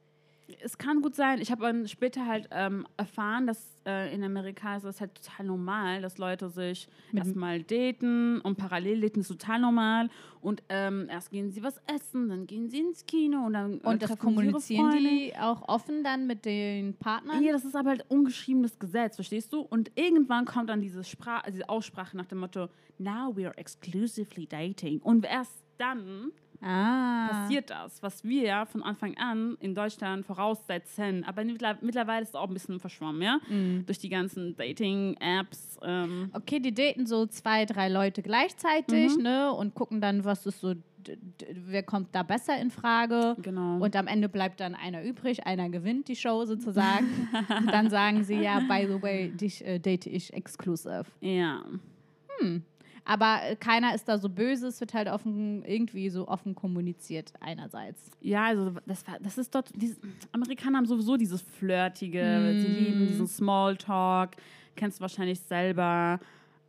Es 0.61 0.77
kann 0.77 1.01
gut 1.01 1.15
sein. 1.15 1.41
Ich 1.41 1.51
habe 1.51 1.63
dann 1.63 1.87
später 1.87 2.25
halt 2.25 2.47
ähm, 2.51 2.85
erfahren, 2.97 3.47
dass 3.47 3.77
äh, 3.85 4.13
in 4.13 4.23
Amerika 4.23 4.77
ist 4.77 4.83
es 4.83 5.01
halt 5.01 5.15
total 5.15 5.45
normal, 5.47 6.01
dass 6.01 6.17
Leute 6.17 6.49
sich 6.49 6.87
erstmal 7.13 7.63
daten 7.63 8.41
und 8.41 8.55
parallel 8.55 9.01
daten 9.01 9.21
ist 9.21 9.27
total 9.27 9.59
normal. 9.59 10.09
Und 10.41 10.61
ähm, 10.69 11.07
erst 11.09 11.31
gehen 11.31 11.49
sie 11.49 11.63
was 11.63 11.81
essen, 11.87 12.29
dann 12.29 12.45
gehen 12.45 12.69
sie 12.69 12.79
ins 12.79 13.05
Kino 13.05 13.45
und 13.45 13.53
dann 13.53 13.79
äh, 13.81 13.87
Und 13.87 14.03
das 14.03 14.17
kommunizieren 14.17 14.91
die 14.91 15.33
auch 15.35 15.67
offen 15.67 16.03
dann 16.03 16.27
mit 16.27 16.45
den 16.45 16.95
Partnern? 16.95 17.43
Ja, 17.43 17.51
das 17.51 17.65
ist 17.65 17.75
aber 17.75 17.89
halt 17.89 18.05
ungeschriebenes 18.09 18.77
Gesetz, 18.77 19.15
verstehst 19.15 19.51
du? 19.51 19.61
Und 19.61 19.91
irgendwann 19.95 20.45
kommt 20.45 20.69
dann 20.69 20.81
diese, 20.81 21.03
Spra 21.03 21.41
diese 21.49 21.67
Aussprache 21.69 22.15
nach 22.15 22.27
dem 22.27 22.39
Motto, 22.39 22.69
now 22.99 23.35
we 23.35 23.45
are 23.47 23.57
exclusively 23.57 24.45
dating. 24.45 24.99
Und 24.99 25.25
erst 25.25 25.63
dann 25.77 26.31
Ah. 26.61 27.27
passiert 27.29 27.69
das, 27.69 28.01
was 28.01 28.23
wir 28.23 28.43
ja 28.43 28.65
von 28.65 28.81
Anfang 28.83 29.15
an 29.17 29.57
in 29.59 29.75
Deutschland 29.75 30.25
voraussetzen. 30.25 31.23
Aber 31.25 31.43
mittler- 31.43 31.77
mittlerweile 31.81 32.23
ist 32.23 32.29
es 32.29 32.35
auch 32.35 32.47
ein 32.47 32.53
bisschen 32.53 32.79
verschwommen, 32.79 33.21
ja? 33.21 33.39
Mhm. 33.49 33.85
Durch 33.85 33.99
die 33.99 34.09
ganzen 34.09 34.55
Dating-Apps. 34.55 35.77
Ähm, 35.83 36.29
Okay, 36.33 36.59
die 36.59 36.73
daten 36.73 37.05
so 37.05 37.25
zwei, 37.25 37.65
drei 37.65 37.89
Leute 37.89 38.21
gleichzeitig, 38.21 39.15
Mhm. 39.17 39.23
ne? 39.23 39.51
Und 39.53 39.75
gucken 39.75 40.01
dann, 40.01 40.23
was 40.25 40.45
ist 40.45 40.59
so, 40.61 40.73
wer 41.67 41.83
kommt 41.83 42.15
da 42.15 42.23
besser 42.23 42.59
in 42.59 42.71
Frage. 42.71 43.35
genau. 43.41 43.77
Und 43.83 43.95
am 43.95 44.07
Ende 44.07 44.27
bleibt 44.27 44.59
dann 44.59 44.73
einer 44.73 45.03
übrig, 45.03 45.45
einer 45.45 45.69
gewinnt 45.69 46.07
die 46.07 46.15
Show 46.15 46.45
sozusagen. 46.45 47.05
und 47.59 47.67
dann 47.71 47.89
sagen 47.91 48.23
sie, 48.23 48.35
ja, 48.41 48.59
by 48.61 48.87
the 48.87 49.01
way, 49.01 49.29
dich 49.29 49.63
äh, 49.65 49.77
date 49.79 50.07
ich 50.07 50.33
exklusiv. 50.33 51.05
ja. 51.21 51.61
Aber 53.07 53.39
äh, 53.43 53.55
keiner 53.55 53.93
ist 53.93 54.09
da 54.09 54.17
so 54.17 54.29
böse, 54.29 54.67
es 54.67 54.79
wird 54.79 54.95
halt 54.95 55.07
offen, 55.07 55.63
irgendwie 55.63 56.09
so 56.09 56.27
offen 56.27 56.55
kommuniziert 56.55 57.31
einerseits. 57.39 58.09
Ja, 58.19 58.45
also 58.45 58.71
das, 58.87 59.07
war, 59.07 59.19
das 59.19 59.37
ist 59.37 59.53
dort, 59.53 59.69
diese, 59.75 59.95
Amerikaner 60.31 60.79
haben 60.79 60.87
sowieso 60.87 61.15
dieses 61.15 61.41
Flirtige, 61.43 62.55
sie 62.59 62.67
Mm. 62.67 62.73
lieben 62.73 63.07
diesen 63.07 63.27
Smalltalk, 63.27 64.35
kennst 64.75 64.97
du 64.99 65.01
wahrscheinlich 65.01 65.39
selber. 65.39 66.19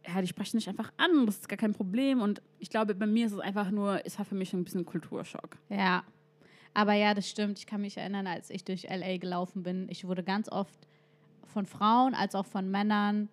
Ja, 0.07 0.21
die 0.21 0.27
sprechen 0.29 0.59
dich 0.59 0.69
einfach 0.69 0.93
an, 0.99 1.25
das 1.27 1.37
ist 1.39 1.49
gar 1.49 1.57
kein 1.57 1.73
Problem. 1.73 2.21
Und 2.21 2.43
ich 2.59 2.69
glaube, 2.71 2.95
bei 2.95 3.07
mir 3.07 3.27
ist 3.27 3.33
es 3.33 3.41
einfach 3.41 3.71
nur, 3.71 4.05
es 4.05 4.19
war 4.19 4.25
für 4.27 4.37
mich 4.37 4.53
ein 4.53 4.63
bisschen 4.63 4.85
Kulturschock. 4.85 5.57
Ja. 5.71 6.05
Aber 6.75 6.93
ja, 6.93 7.15
das 7.15 7.29
stimmt. 7.29 7.59
Ich 7.59 7.67
kann 7.67 7.81
mich 7.81 7.97
erinnern, 7.97 8.27
als 8.27 8.51
ich 8.51 8.63
durch 8.63 8.85
LA 8.89 9.17
gelaufen 9.17 9.63
bin, 9.63 9.87
ich 9.89 10.07
wurde 10.07 10.23
ganz 10.23 10.51
oft 10.53 10.87
von 11.47 11.65
Frauen 11.65 12.15
als 12.15 12.35
auch 12.35 12.45
von 12.45 12.71
Männern 12.71 13.31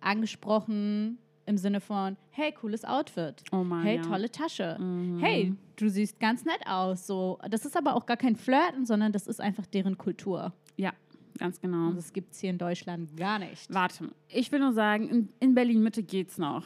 angesprochen 0.00 1.18
im 1.46 1.56
Sinne 1.58 1.80
von, 1.80 2.16
hey, 2.30 2.52
cooles 2.52 2.84
Outfit. 2.84 3.42
Oh 3.52 3.64
Mann, 3.64 3.82
hey, 3.82 3.96
ja. 3.96 4.02
tolle 4.02 4.30
Tasche. 4.30 4.76
Mhm. 4.80 5.18
Hey, 5.20 5.54
du 5.76 5.88
siehst 5.88 6.18
ganz 6.20 6.44
nett 6.44 6.60
aus. 6.66 7.06
So, 7.06 7.38
das 7.50 7.64
ist 7.66 7.76
aber 7.76 7.94
auch 7.96 8.06
gar 8.06 8.16
kein 8.16 8.36
Flirten, 8.36 8.86
sondern 8.86 9.12
das 9.12 9.26
ist 9.26 9.40
einfach 9.40 9.66
deren 9.66 9.98
Kultur. 9.98 10.52
Ja, 10.76 10.92
ganz 11.38 11.60
genau. 11.60 11.88
Und 11.88 11.96
das 11.96 12.12
gibt 12.12 12.32
es 12.32 12.40
hier 12.40 12.50
in 12.50 12.58
Deutschland 12.58 13.16
gar 13.16 13.38
nicht. 13.38 13.72
Warte, 13.72 14.10
ich 14.28 14.50
will 14.52 14.60
nur 14.60 14.72
sagen, 14.72 15.08
in, 15.08 15.28
in 15.40 15.54
Berlin-Mitte 15.54 16.02
geht's 16.02 16.38
noch. 16.38 16.64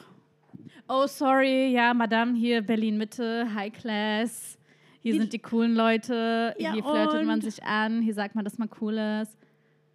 Oh, 0.88 1.06
sorry, 1.06 1.68
ja, 1.72 1.92
Madame, 1.94 2.34
hier 2.36 2.62
Berlin-Mitte, 2.62 3.52
High 3.54 3.72
Class. 3.72 4.58
Hier 5.00 5.14
Ich- 5.14 5.20
sind 5.20 5.32
die 5.32 5.38
coolen 5.38 5.74
Leute. 5.74 6.54
Ja, 6.58 6.72
hier 6.72 6.82
flirtet 6.82 7.24
man 7.26 7.36
und? 7.36 7.42
sich 7.44 7.62
an. 7.64 8.00
Hier 8.02 8.14
sagt 8.14 8.34
man, 8.34 8.44
dass 8.44 8.58
man 8.58 8.68
cool 8.80 8.96
ist. 9.22 9.36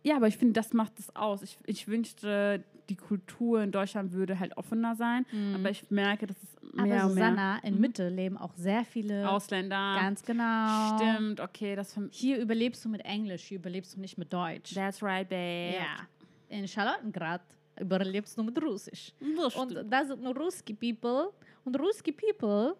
Ja, 0.03 0.17
aber 0.17 0.27
ich 0.27 0.37
finde, 0.37 0.53
das 0.53 0.73
macht 0.73 0.99
es 0.99 1.15
aus. 1.15 1.41
Ich, 1.43 1.57
ich 1.65 1.87
wünschte, 1.87 2.63
die 2.89 2.95
Kultur 2.95 3.61
in 3.61 3.71
Deutschland 3.71 4.11
würde 4.11 4.39
halt 4.39 4.57
offener 4.57 4.95
sein. 4.95 5.25
Mhm. 5.31 5.55
Aber 5.55 5.69
ich 5.69 5.89
merke, 5.89 6.27
dass 6.27 6.37
es 6.43 6.73
mehr 6.73 7.01
Aber 7.01 7.09
Susanna, 7.09 7.53
mehr. 7.53 7.63
in 7.63 7.75
mhm. 7.75 7.81
Mitte 7.81 8.09
leben 8.09 8.37
auch 8.37 8.53
sehr 8.55 8.85
viele 8.85 9.29
Ausländer. 9.29 9.95
Ganz 9.99 10.23
genau. 10.23 10.97
Stimmt, 10.97 11.39
okay. 11.39 11.75
Das 11.75 11.97
hier 12.11 12.39
überlebst 12.39 12.83
du 12.85 12.89
mit 12.89 13.01
Englisch, 13.05 13.43
hier 13.43 13.59
überlebst 13.59 13.95
du 13.95 14.01
nicht 14.01 14.17
mit 14.17 14.31
Deutsch. 14.31 14.73
That's 14.73 15.01
right, 15.01 15.27
babe. 15.27 15.75
Ja. 15.75 16.07
In 16.49 16.67
Charlottengrad 16.67 17.41
überlebst 17.79 18.37
du 18.37 18.43
mit 18.43 18.61
Russisch. 18.61 19.13
Das 19.37 19.55
und 19.55 19.85
da 19.89 20.05
sind 20.05 20.21
nur 20.21 20.35
Ruski 20.35 20.73
People. 20.73 21.31
Und 21.65 21.79
Ruski 21.79 22.11
People. 22.11 22.75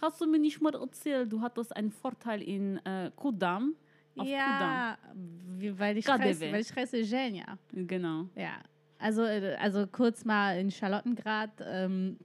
Hast 0.00 0.20
du 0.20 0.26
mir 0.26 0.38
nicht 0.38 0.60
mal 0.60 0.74
erzählt, 0.74 1.32
du 1.32 1.40
hattest 1.40 1.74
einen 1.74 1.90
Vorteil 1.90 2.42
in 2.42 2.76
äh, 2.84 3.10
Kudam? 3.16 3.74
Auf 4.16 4.26
ja, 4.26 4.96
Kudam. 5.10 5.58
Wie, 5.58 5.78
weil 5.78 5.96
ich 5.96 6.06
heiße 6.06 7.02
Genia. 7.02 7.58
Genau. 7.72 8.28
Ja, 8.34 8.60
also, 8.98 9.22
äh, 9.22 9.56
also 9.60 9.86
kurz 9.86 10.24
mal 10.24 10.58
in 10.58 10.70
Charlottengrad, 10.70 11.50
ähm, 11.64 12.18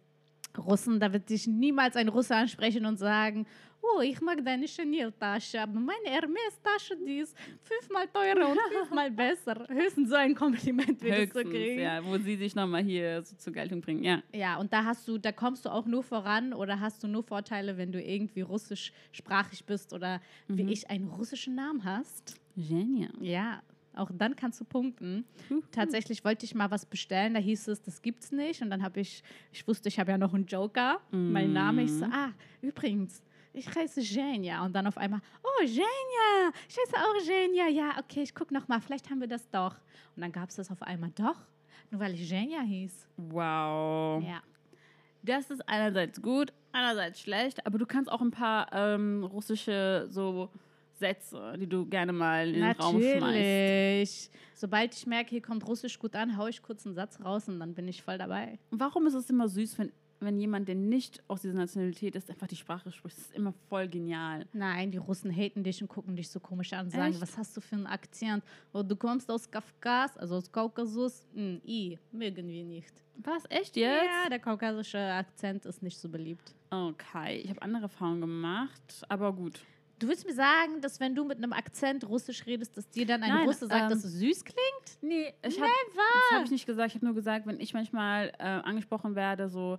Russen, 0.57 0.99
da 0.99 1.13
wird 1.13 1.29
dich 1.29 1.47
niemals 1.47 1.95
ein 1.95 2.09
Russe 2.09 2.35
ansprechen 2.35 2.85
und 2.85 2.97
sagen, 2.97 3.45
oh, 3.81 4.01
ich 4.01 4.21
mag 4.21 4.43
deine 4.43 4.67
Chanel-Tasche, 4.67 5.61
aber 5.61 5.79
meine 5.79 6.05
Hermes-Tasche, 6.05 6.97
die 7.05 7.19
ist 7.19 7.35
fünfmal 7.63 8.07
teurer 8.07 8.49
und 8.49 8.59
fünfmal 8.71 9.11
besser. 9.11 9.65
Höchstens 9.69 10.09
so 10.09 10.15
ein 10.15 10.35
Kompliment 10.35 11.01
würdest 11.01 11.35
du 11.35 11.43
kriegen. 11.43 11.81
ja, 11.81 12.03
wo 12.05 12.17
sie 12.17 12.35
sich 12.35 12.53
nochmal 12.53 12.83
hier 12.83 13.21
so 13.23 13.35
zur 13.35 13.53
Geltung 13.53 13.81
bringen. 13.81 14.03
Ja. 14.03 14.21
Ja, 14.33 14.57
und 14.57 14.71
da 14.71 14.83
hast 14.85 15.07
du, 15.07 15.17
da 15.17 15.31
kommst 15.31 15.65
du 15.65 15.69
auch 15.69 15.85
nur 15.85 16.03
voran 16.03 16.53
oder 16.53 16.79
hast 16.79 17.03
du 17.03 17.07
nur 17.07 17.23
Vorteile, 17.23 17.77
wenn 17.77 17.91
du 17.91 18.01
irgendwie 18.01 18.41
russischsprachig 18.41 19.65
bist 19.65 19.93
oder 19.93 20.21
wie 20.47 20.71
ich 20.71 20.89
einen 20.89 21.07
russischen 21.07 21.55
Namen 21.55 21.83
hast. 21.83 22.39
Genial. 22.55 23.11
Ja, 23.19 23.61
auch 23.95 24.09
dann 24.13 24.35
kannst 24.35 24.59
du 24.59 24.65
punkten. 24.65 25.25
Tatsächlich 25.71 26.23
wollte 26.23 26.45
ich 26.45 26.55
mal 26.55 26.71
was 26.71 26.85
bestellen, 26.85 27.33
da 27.33 27.39
hieß 27.39 27.67
es, 27.67 27.81
das 27.81 28.01
gibt's 28.01 28.31
nicht. 28.31 28.61
Und 28.61 28.69
dann 28.69 28.83
habe 28.83 28.99
ich, 28.99 29.23
ich 29.51 29.67
wusste, 29.67 29.89
ich 29.89 29.99
habe 29.99 30.11
ja 30.11 30.17
noch 30.17 30.33
einen 30.33 30.45
Joker, 30.45 30.99
mein 31.11 31.53
Name. 31.53 31.83
Ich 31.83 31.91
so, 31.91 32.05
ah, 32.05 32.31
übrigens, 32.61 33.21
ich 33.53 33.67
heiße 33.73 34.01
Genia. 34.01 34.63
Und 34.63 34.73
dann 34.73 34.87
auf 34.87 34.97
einmal, 34.97 35.21
oh, 35.43 35.65
Genia, 35.65 36.51
ich 36.69 36.77
heiße 36.77 36.95
auch 36.95 37.25
Genia. 37.25 37.67
Ja, 37.67 37.97
okay, 37.99 38.21
ich 38.21 38.33
gucke 38.33 38.53
noch 38.53 38.67
mal, 38.67 38.79
vielleicht 38.79 39.09
haben 39.09 39.19
wir 39.19 39.27
das 39.27 39.49
doch. 39.49 39.75
Und 40.15 40.21
dann 40.21 40.31
gab 40.31 40.49
es 40.49 40.55
das 40.55 40.71
auf 40.71 40.81
einmal 40.81 41.11
doch, 41.15 41.39
nur 41.89 41.99
weil 41.99 42.13
ich 42.13 42.29
Genia 42.29 42.61
hieß. 42.61 43.07
Wow. 43.17 44.23
Ja. 44.23 44.41
Das 45.23 45.51
ist 45.51 45.67
einerseits 45.67 46.21
gut, 46.21 46.51
einerseits 46.71 47.19
schlecht, 47.19 47.65
aber 47.67 47.77
du 47.77 47.85
kannst 47.85 48.11
auch 48.11 48.21
ein 48.21 48.31
paar 48.31 48.71
ähm, 48.73 49.23
russische 49.23 50.07
so 50.09 50.49
Sätze, 51.01 51.55
die 51.59 51.67
du 51.67 51.85
gerne 51.85 52.13
mal 52.13 52.47
in 52.47 52.61
den 52.61 52.71
Raum 52.71 53.01
schmeißt. 53.01 53.19
Natürlich. 53.19 54.29
Sobald 54.53 54.95
ich 54.95 55.05
merke, 55.07 55.31
hier 55.31 55.41
kommt 55.41 55.67
Russisch 55.67 55.99
gut 55.99 56.15
an, 56.15 56.37
haue 56.37 56.49
ich 56.49 56.61
kurz 56.61 56.85
einen 56.85 56.95
Satz 56.95 57.19
raus 57.19 57.49
und 57.49 57.59
dann 57.59 57.73
bin 57.73 57.87
ich 57.87 58.01
voll 58.03 58.17
dabei. 58.17 58.59
Warum 58.69 59.07
ist 59.07 59.15
es 59.15 59.29
immer 59.29 59.49
süß, 59.49 59.79
wenn, 59.79 59.91
wenn 60.19 60.39
jemand, 60.39 60.67
der 60.67 60.75
nicht 60.75 61.23
aus 61.27 61.41
dieser 61.41 61.55
Nationalität 61.55 62.15
ist, 62.15 62.29
einfach 62.29 62.47
die 62.47 62.55
Sprache 62.55 62.91
spricht? 62.91 63.17
Das 63.17 63.25
ist 63.25 63.33
immer 63.33 63.53
voll 63.67 63.87
genial. 63.87 64.45
Nein, 64.53 64.91
die 64.91 64.99
Russen 64.99 65.35
haten 65.35 65.63
dich 65.63 65.81
und 65.81 65.87
gucken 65.87 66.15
dich 66.15 66.29
so 66.29 66.39
komisch 66.39 66.71
an 66.73 66.85
und 66.85 66.91
sagen, 66.91 67.13
Echt? 67.13 67.21
was 67.21 67.35
hast 67.37 67.57
du 67.57 67.61
für 67.61 67.75
einen 67.75 67.87
Akzent? 67.87 68.43
Oh, 68.71 68.83
du 68.83 68.95
kommst 68.95 69.29
aus 69.31 69.49
Kafkas, 69.49 70.15
also 70.17 70.35
aus 70.35 70.51
Kaukasus. 70.51 71.25
Hm, 71.33 71.59
I, 71.65 71.97
mögen 72.11 72.47
wir 72.47 72.63
nicht. 72.63 72.93
Was? 73.23 73.43
Echt 73.49 73.75
jetzt? 73.75 74.05
Ja, 74.05 74.29
der 74.29 74.39
kaukasische 74.39 74.99
Akzent 74.99 75.65
ist 75.65 75.81
nicht 75.83 75.97
so 75.97 76.07
beliebt. 76.09 76.53
Okay, 76.69 77.37
ich 77.39 77.49
habe 77.49 77.61
andere 77.61 77.83
Erfahrungen 77.83 78.21
gemacht, 78.21 79.05
aber 79.09 79.33
gut. 79.33 79.59
Du 80.01 80.07
willst 80.07 80.25
mir 80.25 80.33
sagen, 80.33 80.81
dass 80.81 80.99
wenn 80.99 81.13
du 81.13 81.23
mit 81.23 81.37
einem 81.37 81.53
Akzent 81.53 82.09
Russisch 82.09 82.47
redest, 82.47 82.75
dass 82.75 82.89
dir 82.89 83.05
dann 83.05 83.21
ein 83.21 83.29
Nein, 83.29 83.45
Russe 83.45 83.67
sagt, 83.67 83.83
ähm, 83.83 83.89
dass 83.89 84.03
es 84.03 84.13
süß 84.13 84.43
klingt? 84.43 84.97
Nee, 85.03 85.31
ich 85.47 85.61
hab, 85.61 85.67
das 85.67 86.33
habe 86.33 86.45
ich 86.45 86.49
nicht 86.49 86.65
gesagt. 86.65 86.89
Ich 86.89 86.95
habe 86.95 87.05
nur 87.05 87.13
gesagt, 87.13 87.45
wenn 87.45 87.59
ich 87.59 87.71
manchmal 87.75 88.33
äh, 88.39 88.43
angesprochen 88.43 89.13
werde, 89.13 89.47
so, 89.47 89.77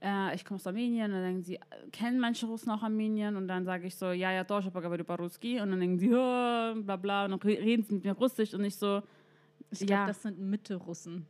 äh, 0.00 0.34
ich 0.34 0.42
komme 0.42 0.56
aus 0.56 0.66
Armenien, 0.66 1.10
dann 1.10 1.22
denken 1.22 1.42
sie, 1.42 1.60
kennen 1.92 2.18
manche 2.18 2.46
Russen 2.46 2.70
auch 2.70 2.82
Armenien? 2.82 3.36
Und 3.36 3.46
dann 3.46 3.66
sage 3.66 3.86
ich 3.86 3.94
so, 3.94 4.06
ja, 4.06 4.32
ja, 4.32 4.42
doch, 4.42 4.60
ich 4.60 4.72
habe 4.72 4.96
über 4.96 5.16
Ruski. 5.16 5.60
Und 5.60 5.70
dann 5.70 5.80
denken 5.80 5.98
sie, 5.98 6.08
oh, 6.14 6.82
bla, 6.82 6.96
bla, 6.96 7.26
und 7.26 7.32
dann 7.32 7.40
reden 7.40 7.82
sie 7.82 7.92
mit 7.92 8.04
mir 8.04 8.12
Russisch. 8.12 8.54
Und 8.54 8.64
ich 8.64 8.76
so, 8.76 9.02
ich 9.70 9.86
glaube, 9.86 10.06
das 10.06 10.22
sind 10.22 10.38
Mitte-Russen. 10.38 11.26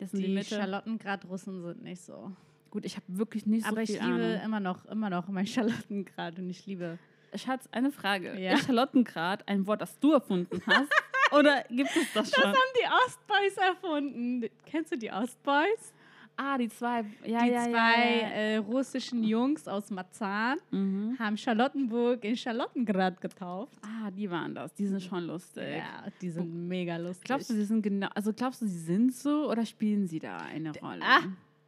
Die, 0.00 0.06
die 0.06 0.28
Mitte. 0.28 0.56
Charlottengrad-Russen 0.56 1.60
sind 1.60 1.82
nicht 1.82 2.00
so. 2.00 2.32
Gut, 2.70 2.86
ich 2.86 2.96
habe 2.96 3.04
wirklich 3.08 3.44
nicht 3.44 3.66
so 3.66 3.68
Aber 3.68 3.84
viel 3.84 4.00
Aber 4.00 4.08
ich 4.08 4.16
liebe 4.16 4.24
Ahnung. 4.24 4.44
immer 4.46 4.60
noch, 4.60 4.86
immer 4.86 5.10
noch 5.10 5.28
mein 5.28 5.46
Charlottengrad 5.46 6.38
und 6.38 6.48
ich 6.48 6.64
liebe 6.64 6.98
Schatz, 7.34 7.68
eine 7.72 7.90
Frage. 7.92 8.38
Ja. 8.38 8.54
Ist 8.54 8.66
Charlottengrad 8.66 9.46
ein 9.48 9.66
Wort, 9.66 9.80
das 9.80 9.98
du 9.98 10.12
erfunden 10.12 10.60
hast? 10.66 10.90
Oder 11.32 11.64
gibt 11.70 11.90
es 11.96 12.12
das 12.12 12.30
schon? 12.30 12.44
haben 12.44 12.56
die 12.76 12.86
Ostboys 13.06 13.56
erfunden. 13.56 14.48
Kennst 14.66 14.92
du 14.92 14.98
die 14.98 15.10
Ostboys? 15.10 15.92
ah, 16.36 16.56
die 16.58 16.68
zwei. 16.68 17.04
Ja, 17.24 17.44
die 17.44 17.50
ja, 17.50 17.62
zwei 17.64 18.20
ja. 18.20 18.28
Äh, 18.30 18.56
russischen 18.56 19.22
Jungs 19.22 19.68
aus 19.68 19.90
Marzahn 19.90 20.58
Mhm. 20.70 21.16
haben 21.18 21.36
Charlottenburg 21.36 22.24
in 22.24 22.36
Charlottengrad 22.36 23.20
getauft. 23.20 23.78
Ah, 23.82 24.10
die 24.10 24.30
waren 24.30 24.54
das. 24.54 24.74
Die 24.74 24.86
sind 24.86 25.02
schon 25.02 25.24
lustig. 25.26 25.76
Ja, 25.78 26.04
die 26.20 26.30
sind 26.30 26.52
mega 26.68 26.96
lustig. 26.96 27.24
Glaubst 27.26 27.50
du, 27.50 27.54
sie 27.54 27.64
sind 27.64 27.82
genau, 27.82 28.08
also 28.14 28.32
glaubst 28.32 28.62
du, 28.62 28.66
sie 28.66 28.78
sind 28.80 29.14
so 29.14 29.50
oder 29.50 29.64
spielen 29.66 30.06
sie 30.06 30.18
da 30.18 30.38
eine 30.38 30.72
Rolle? 30.80 31.02
Ah, 31.02 31.20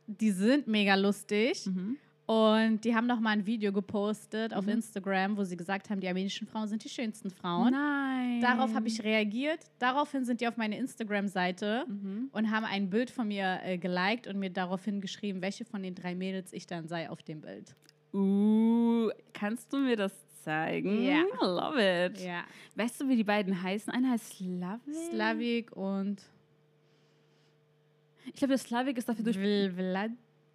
die 0.06 0.30
sind 0.30 0.66
mega 0.66 0.94
lustig. 0.94 1.66
Mhm. 1.66 1.96
Und 2.26 2.84
die 2.84 2.94
haben 2.94 3.06
noch 3.06 3.20
mal 3.20 3.30
ein 3.32 3.44
Video 3.44 3.70
gepostet 3.70 4.54
auf 4.54 4.66
Instagram, 4.66 5.36
wo 5.36 5.44
sie 5.44 5.58
gesagt 5.58 5.90
haben, 5.90 6.00
die 6.00 6.08
armenischen 6.08 6.46
Frauen 6.46 6.68
sind 6.68 6.82
die 6.82 6.88
schönsten 6.88 7.30
Frauen. 7.30 7.72
Nein. 7.72 8.40
Darauf 8.40 8.74
habe 8.74 8.88
ich 8.88 9.02
reagiert. 9.04 9.58
Daraufhin 9.78 10.24
sind 10.24 10.40
die 10.40 10.48
auf 10.48 10.56
meine 10.56 10.78
Instagram-Seite 10.78 11.84
Mhm. 11.86 12.30
und 12.32 12.50
haben 12.50 12.64
ein 12.64 12.88
Bild 12.88 13.10
von 13.10 13.28
mir 13.28 13.60
äh, 13.62 13.76
geliked 13.76 14.26
und 14.26 14.38
mir 14.38 14.48
daraufhin 14.48 15.02
geschrieben, 15.02 15.42
welche 15.42 15.66
von 15.66 15.82
den 15.82 15.94
drei 15.94 16.14
Mädels 16.14 16.54
ich 16.54 16.66
dann 16.66 16.88
sei 16.88 17.10
auf 17.10 17.22
dem 17.22 17.42
Bild. 17.42 17.74
Uh, 18.14 19.10
kannst 19.34 19.70
du 19.72 19.76
mir 19.78 19.96
das 19.96 20.12
zeigen? 20.42 21.02
Ja. 21.04 21.20
I 21.20 21.24
love 21.42 22.06
it. 22.06 22.20
Ja. 22.24 22.44
Weißt 22.74 23.00
du, 23.02 23.08
wie 23.08 23.16
die 23.16 23.24
beiden 23.24 23.60
heißen? 23.62 23.92
Einer 23.92 24.10
heißt 24.12 24.34
Slavik. 24.38 24.80
Slavik 25.10 25.76
und 25.76 26.22
Ich 28.26 28.34
glaube, 28.34 28.52
der 28.52 28.58
Slavik 28.58 28.96
ist 28.96 29.08
dafür 29.08 29.24
durch. 29.24 29.36
Vlad, 29.36 30.10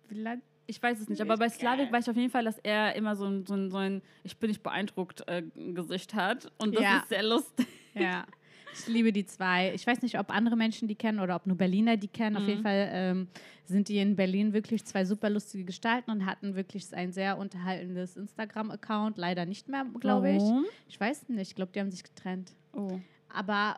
Vlad. 0.07 0.39
Ich 0.69 0.81
weiß 0.81 0.99
es 0.99 1.09
nicht, 1.09 1.19
aber 1.21 1.35
bei 1.37 1.49
Slavik 1.49 1.91
weiß 1.91 2.05
ich 2.05 2.09
auf 2.11 2.15
jeden 2.15 2.29
Fall, 2.29 2.43
dass 2.45 2.59
er 2.59 2.95
immer 2.95 3.15
so 3.15 3.25
ein, 3.25 3.45
so 3.45 3.55
ein, 3.55 3.71
so 3.71 3.77
ein 3.77 4.01
Ich 4.23 4.37
bin 4.37 4.49
nicht 4.49 4.61
beeindruckt 4.61 5.27
äh, 5.27 5.41
Gesicht 5.55 6.13
hat. 6.13 6.51
Und 6.59 6.75
das 6.75 6.83
Ja. 6.83 6.97
ist 6.99 7.09
sehr 7.09 7.23
lustig. 7.23 7.67
Ja. 7.95 8.25
Ich 8.71 8.85
liebe 8.87 9.11
die 9.11 9.25
zwei. 9.25 9.73
Ich 9.73 9.87
weiß 9.87 10.03
nicht, 10.03 10.19
ob 10.19 10.29
andere 10.29 10.55
Menschen 10.55 10.87
die 10.87 10.93
kennen 10.95 11.19
oder 11.19 11.35
ob 11.35 11.47
nur 11.47 11.57
Berliner 11.57 11.97
die 11.97 12.07
kennen. 12.07 12.37
Auf 12.37 12.47
jeden 12.47 12.61
Fall 12.61 12.87
ähm, 12.91 13.27
sind 13.65 13.89
die 13.89 13.97
in 13.97 14.15
Berlin 14.15 14.53
wirklich 14.53 14.85
zwei 14.85 15.05
super 15.05 15.31
lustige 15.31 15.65
Gestalten 15.65 16.11
und 16.11 16.25
hatten 16.27 16.53
wirklich 16.55 16.93
ein 16.93 17.11
sehr 17.11 17.39
unterhaltendes 17.39 18.15
Instagram-Account. 18.15 19.17
Leider 19.17 19.45
nicht 19.47 19.69
mehr, 19.69 19.85
glaube 19.99 20.31
ich. 20.33 20.43
Ich 20.87 20.99
weiß 20.99 21.29
nicht. 21.29 21.49
Ich 21.49 21.55
glaube, 21.55 21.71
die 21.73 21.79
haben 21.79 21.89
sich 21.89 22.03
getrennt. 22.03 22.51
Oh. 22.73 22.99
Aber 23.33 23.77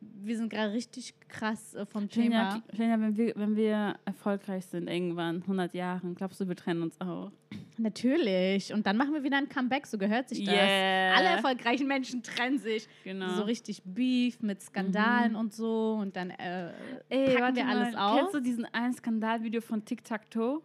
wir 0.00 0.36
sind 0.36 0.50
gerade 0.50 0.72
richtig 0.72 1.14
krass 1.28 1.74
äh, 1.74 1.84
vom 1.84 2.08
Thema. 2.08 2.62
Genia, 2.72 3.00
wenn 3.00 3.16
wir, 3.16 3.32
wenn 3.36 3.56
wir 3.56 3.96
erfolgreich 4.04 4.64
sind, 4.66 4.88
irgendwann, 4.88 5.42
100 5.42 5.74
Jahren, 5.74 6.14
glaubst 6.14 6.40
du, 6.40 6.48
wir 6.48 6.56
trennen 6.56 6.82
uns 6.82 7.00
auch? 7.00 7.30
Natürlich. 7.76 8.72
Und 8.72 8.86
dann 8.86 8.96
machen 8.96 9.14
wir 9.14 9.22
wieder 9.22 9.38
ein 9.38 9.48
Comeback. 9.48 9.86
So 9.86 9.98
gehört 9.98 10.28
sich 10.28 10.44
das. 10.44 10.54
Yeah. 10.54 11.14
Alle 11.16 11.28
erfolgreichen 11.28 11.86
Menschen 11.86 12.22
trennen 12.22 12.58
sich. 12.58 12.86
Genau. 13.04 13.34
So 13.34 13.42
richtig 13.42 13.82
Beef 13.84 14.40
mit 14.42 14.62
Skandalen 14.62 15.34
und 15.34 15.52
so. 15.52 15.98
Und 16.00 16.16
dann 16.16 16.30
äh, 16.30 16.72
Ey, 17.08 17.34
packen 17.36 17.56
wir 17.56 17.68
alles 17.68 17.94
mal. 17.94 18.16
Kennst 18.16 18.26
auf. 18.26 18.32
du 18.32 18.40
diesen 18.40 18.64
einen 18.66 18.94
Skandalvideo 18.94 19.60
von 19.60 19.84
Tic 19.84 20.04
Tac 20.04 20.30
Toe? 20.30 20.62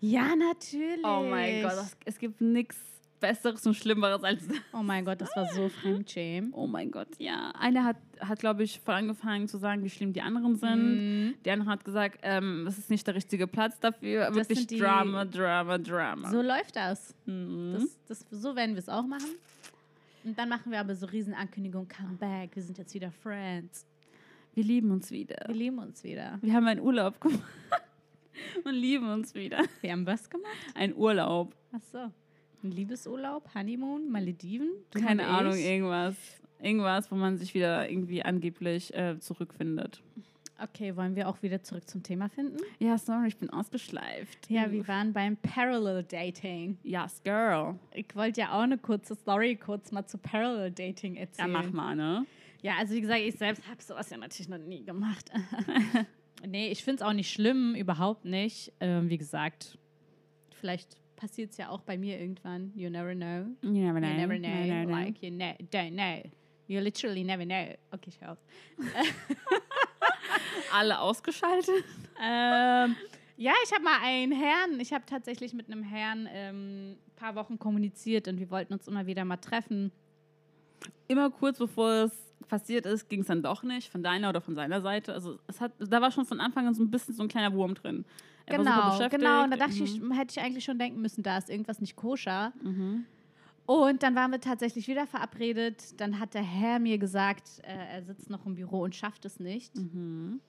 Ja, 0.00 0.34
natürlich. 0.34 1.04
Oh 1.04 1.26
mein 1.28 1.62
Gott, 1.62 1.74
es 2.04 2.18
gibt 2.18 2.40
nichts 2.40 2.78
Besseres 3.20 3.66
und 3.66 3.74
Schlimmeres 3.74 4.24
als 4.24 4.46
das. 4.48 4.56
Oh 4.72 4.82
mein 4.82 5.04
Gott, 5.04 5.20
das 5.20 5.34
war 5.36 5.46
so 5.52 5.68
Fremdschämen. 5.68 6.52
Oh 6.54 6.66
mein 6.66 6.90
Gott, 6.90 7.08
ja. 7.18 7.50
Einer 7.58 7.84
hat, 7.84 7.96
hat 8.20 8.38
glaube 8.40 8.62
ich, 8.62 8.80
voll 8.80 8.94
angefangen 8.94 9.46
zu 9.46 9.58
sagen, 9.58 9.84
wie 9.84 9.90
schlimm 9.90 10.12
die 10.12 10.22
anderen 10.22 10.56
sind. 10.56 11.26
Mhm. 11.28 11.34
Der 11.44 11.52
andere 11.54 11.70
hat 11.70 11.84
gesagt, 11.84 12.18
ähm, 12.22 12.62
das 12.64 12.78
ist 12.78 12.90
nicht 12.90 13.06
der 13.06 13.14
richtige 13.14 13.46
Platz 13.46 13.78
dafür. 13.78 14.26
Das 14.26 14.34
Wirklich 14.36 14.66
die- 14.66 14.78
Drama, 14.78 15.24
Drama, 15.24 15.78
Drama. 15.78 16.30
So 16.30 16.40
läuft 16.42 16.76
das. 16.76 17.14
mhm. 17.26 17.86
das, 18.08 18.24
das 18.28 18.40
so 18.42 18.56
werden 18.56 18.74
wir 18.74 18.80
es 18.80 18.88
auch 18.88 19.06
machen. 19.06 19.28
Und 20.24 20.38
dann 20.38 20.48
machen 20.48 20.70
wir 20.72 20.80
aber 20.80 20.94
so 20.94 21.06
riesen 21.06 21.32
Ankündigung, 21.34 21.88
Comeback, 21.88 22.54
wir 22.54 22.62
sind 22.62 22.76
jetzt 22.78 22.92
wieder 22.94 23.10
Friends. 23.10 23.86
Wir 24.54 24.64
lieben 24.64 24.90
uns 24.90 25.10
wieder. 25.10 25.36
Wir 25.46 25.54
lieben 25.54 25.78
uns 25.78 26.02
wieder. 26.04 26.38
Wir 26.42 26.52
haben 26.54 26.66
einen 26.66 26.80
Urlaub 26.80 27.20
gemacht 27.20 27.42
und 28.64 28.72
lieben 28.74 29.08
uns 29.10 29.34
wieder. 29.34 29.62
Wir 29.80 29.92
haben 29.92 30.06
was 30.06 30.28
gemacht? 30.28 30.50
Ein 30.74 30.94
Urlaub. 30.94 31.54
Ach 31.72 31.80
so. 31.92 32.10
Ein 32.62 32.70
Liebesurlaub, 32.72 33.54
Honeymoon, 33.54 34.10
Malediven? 34.10 34.68
Du 34.90 35.00
Keine 35.00 35.26
Ahnung, 35.26 35.54
ich? 35.56 35.64
irgendwas. 35.64 36.14
Irgendwas, 36.62 37.10
wo 37.10 37.14
man 37.14 37.38
sich 37.38 37.54
wieder 37.54 37.88
irgendwie 37.90 38.22
angeblich 38.22 38.92
äh, 38.94 39.18
zurückfindet. 39.18 40.02
Okay, 40.62 40.94
wollen 40.94 41.16
wir 41.16 41.26
auch 41.26 41.40
wieder 41.42 41.62
zurück 41.62 41.88
zum 41.88 42.02
Thema 42.02 42.28
finden? 42.28 42.58
Ja, 42.78 42.98
sorry, 42.98 43.28
ich 43.28 43.38
bin 43.38 43.48
ausgeschleift. 43.48 44.50
Ja, 44.50 44.70
wir 44.70 44.86
waren 44.86 45.14
beim 45.14 45.38
Parallel 45.38 46.02
Dating. 46.02 46.76
Yes, 46.82 47.22
girl. 47.24 47.76
Ich 47.94 48.14
wollte 48.14 48.42
ja 48.42 48.52
auch 48.52 48.60
eine 48.60 48.76
kurze 48.76 49.14
Story 49.14 49.56
kurz 49.56 49.90
mal 49.90 50.04
zu 50.04 50.18
Parallel 50.18 50.70
Dating 50.70 51.14
Ja, 51.14 51.22
erzählen. 51.22 51.50
mach 51.50 51.72
mal, 51.72 51.96
ne? 51.96 52.26
Ja, 52.60 52.74
also 52.78 52.92
wie 52.94 53.00
gesagt, 53.00 53.20
ich 53.20 53.36
selbst 53.36 53.66
habe 53.70 53.82
sowas 53.82 54.10
ja 54.10 54.18
natürlich 54.18 54.48
noch 54.50 54.58
nie 54.58 54.84
gemacht. 54.84 55.30
Nee, 56.46 56.70
ich 56.70 56.82
finde 56.82 57.02
es 57.02 57.06
auch 57.06 57.12
nicht 57.12 57.30
schlimm, 57.30 57.74
überhaupt 57.74 58.24
nicht. 58.24 58.72
Ähm, 58.80 59.10
wie 59.10 59.18
gesagt, 59.18 59.76
vielleicht 60.58 60.96
passiert 61.20 61.50
es 61.50 61.58
ja 61.58 61.68
auch 61.68 61.82
bei 61.82 61.98
mir 61.98 62.18
irgendwann. 62.18 62.72
You 62.74 62.88
never 62.88 63.14
know. 63.14 63.46
You 63.62 63.70
never 63.70 64.00
know. 64.00 64.08
You 64.08 64.14
never 64.16 64.38
know. 64.38 64.48
You 64.48 64.66
never 64.66 64.86
know. 64.86 64.96
Like, 64.96 65.22
you 65.22 65.30
ne 65.30 65.56
don't 65.70 65.92
know. 65.92 66.30
You 66.66 66.80
literally 66.80 67.24
never 67.24 67.44
know. 67.44 67.74
Okay, 67.92 68.08
ich 68.08 68.20
hör 68.20 68.32
auf. 68.32 68.38
Alle 70.72 70.98
ausgeschaltet. 70.98 71.84
ähm, 72.22 72.96
ja, 73.36 73.52
ich 73.64 73.72
habe 73.72 73.84
mal 73.84 73.98
einen 74.02 74.32
Herrn, 74.32 74.80
ich 74.80 74.92
habe 74.92 75.04
tatsächlich 75.04 75.52
mit 75.52 75.66
einem 75.70 75.82
Herrn 75.82 76.28
ähm, 76.32 76.92
ein 76.92 77.16
paar 77.16 77.34
Wochen 77.34 77.58
kommuniziert 77.58 78.28
und 78.28 78.38
wir 78.38 78.50
wollten 78.50 78.72
uns 78.72 78.88
immer 78.88 79.06
wieder 79.06 79.24
mal 79.24 79.36
treffen. 79.36 79.92
Immer 81.08 81.30
kurz 81.30 81.58
bevor 81.58 82.04
es 82.04 82.12
passiert 82.48 82.86
ist, 82.86 83.08
ging 83.08 83.20
es 83.20 83.26
dann 83.26 83.42
doch 83.42 83.62
nicht, 83.62 83.90
von 83.90 84.02
deiner 84.02 84.30
oder 84.30 84.40
von 84.40 84.54
seiner 84.54 84.80
Seite. 84.80 85.12
Also 85.12 85.38
es 85.48 85.60
hat, 85.60 85.72
da 85.78 86.00
war 86.00 86.10
schon 86.10 86.24
von 86.24 86.40
Anfang 86.40 86.66
an 86.66 86.74
so 86.74 86.82
ein 86.82 86.90
bisschen 86.90 87.14
so 87.14 87.22
ein 87.22 87.28
kleiner 87.28 87.52
Wurm 87.52 87.74
drin. 87.74 88.04
Er 88.50 88.58
Genau, 88.58 89.08
genau. 89.08 89.44
Und 89.44 89.50
da 89.50 89.56
dachte 89.56 89.76
Mhm. 89.76 89.84
ich, 89.84 90.18
hätte 90.18 90.32
ich 90.38 90.40
eigentlich 90.44 90.64
schon 90.64 90.78
denken 90.78 91.00
müssen, 91.00 91.22
da 91.22 91.38
ist 91.38 91.50
irgendwas 91.50 91.80
nicht 91.80 91.96
koscher. 91.96 92.52
Mhm. 92.62 93.04
Und 93.66 94.02
dann 94.02 94.14
waren 94.16 94.32
wir 94.32 94.40
tatsächlich 94.40 94.88
wieder 94.88 95.06
verabredet. 95.06 96.00
Dann 96.00 96.18
hat 96.18 96.34
der 96.34 96.42
Herr 96.42 96.78
mir 96.80 96.98
gesagt, 96.98 97.60
äh, 97.62 97.94
er 97.96 98.02
sitzt 98.02 98.28
noch 98.28 98.44
im 98.46 98.56
Büro 98.56 98.80
und 98.82 98.94
schafft 98.96 99.24
es 99.24 99.38
nicht. 99.38 99.76
Mhm. 99.76 100.40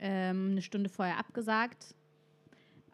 Ähm, 0.00 0.48
eine 0.52 0.62
Stunde 0.62 0.88
vorher 0.88 1.18
abgesagt. 1.18 1.94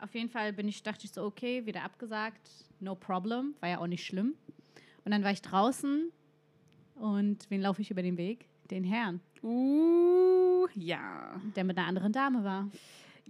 Auf 0.00 0.14
jeden 0.14 0.28
Fall 0.30 0.52
bin 0.52 0.68
ich, 0.68 0.82
dachte 0.82 1.04
ich 1.06 1.12
so, 1.12 1.24
okay, 1.24 1.66
wieder 1.66 1.82
abgesagt. 1.82 2.48
No 2.80 2.94
problem. 2.94 3.54
War 3.60 3.68
ja 3.68 3.78
auch 3.78 3.86
nicht 3.86 4.04
schlimm. 4.06 4.34
Und 5.04 5.10
dann 5.12 5.22
war 5.24 5.32
ich 5.32 5.42
draußen 5.42 6.10
und 6.94 7.46
wen 7.50 7.60
laufe 7.62 7.80
ich 7.82 7.90
über 7.90 8.02
den 8.02 8.16
Weg? 8.16 8.46
Den 8.70 8.84
Herrn, 8.84 9.20
Uh, 9.42 10.66
ja. 10.74 11.40
der 11.56 11.64
mit 11.64 11.78
einer 11.78 11.86
anderen 11.86 12.12
Dame 12.12 12.44
war. 12.44 12.68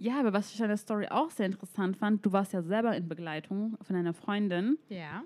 Ja, 0.01 0.19
aber 0.21 0.31
was 0.31 0.53
ich 0.53 0.61
an 0.61 0.69
der 0.69 0.77
Story 0.77 1.07
auch 1.09 1.29
sehr 1.29 1.45
interessant 1.47 1.97
fand, 1.97 2.25
du 2.25 2.31
warst 2.31 2.53
ja 2.53 2.61
selber 2.61 2.95
in 2.95 3.09
Begleitung 3.09 3.77
von 3.81 3.95
einer 3.97 4.13
Freundin 4.13 4.77
Ja. 4.87 5.23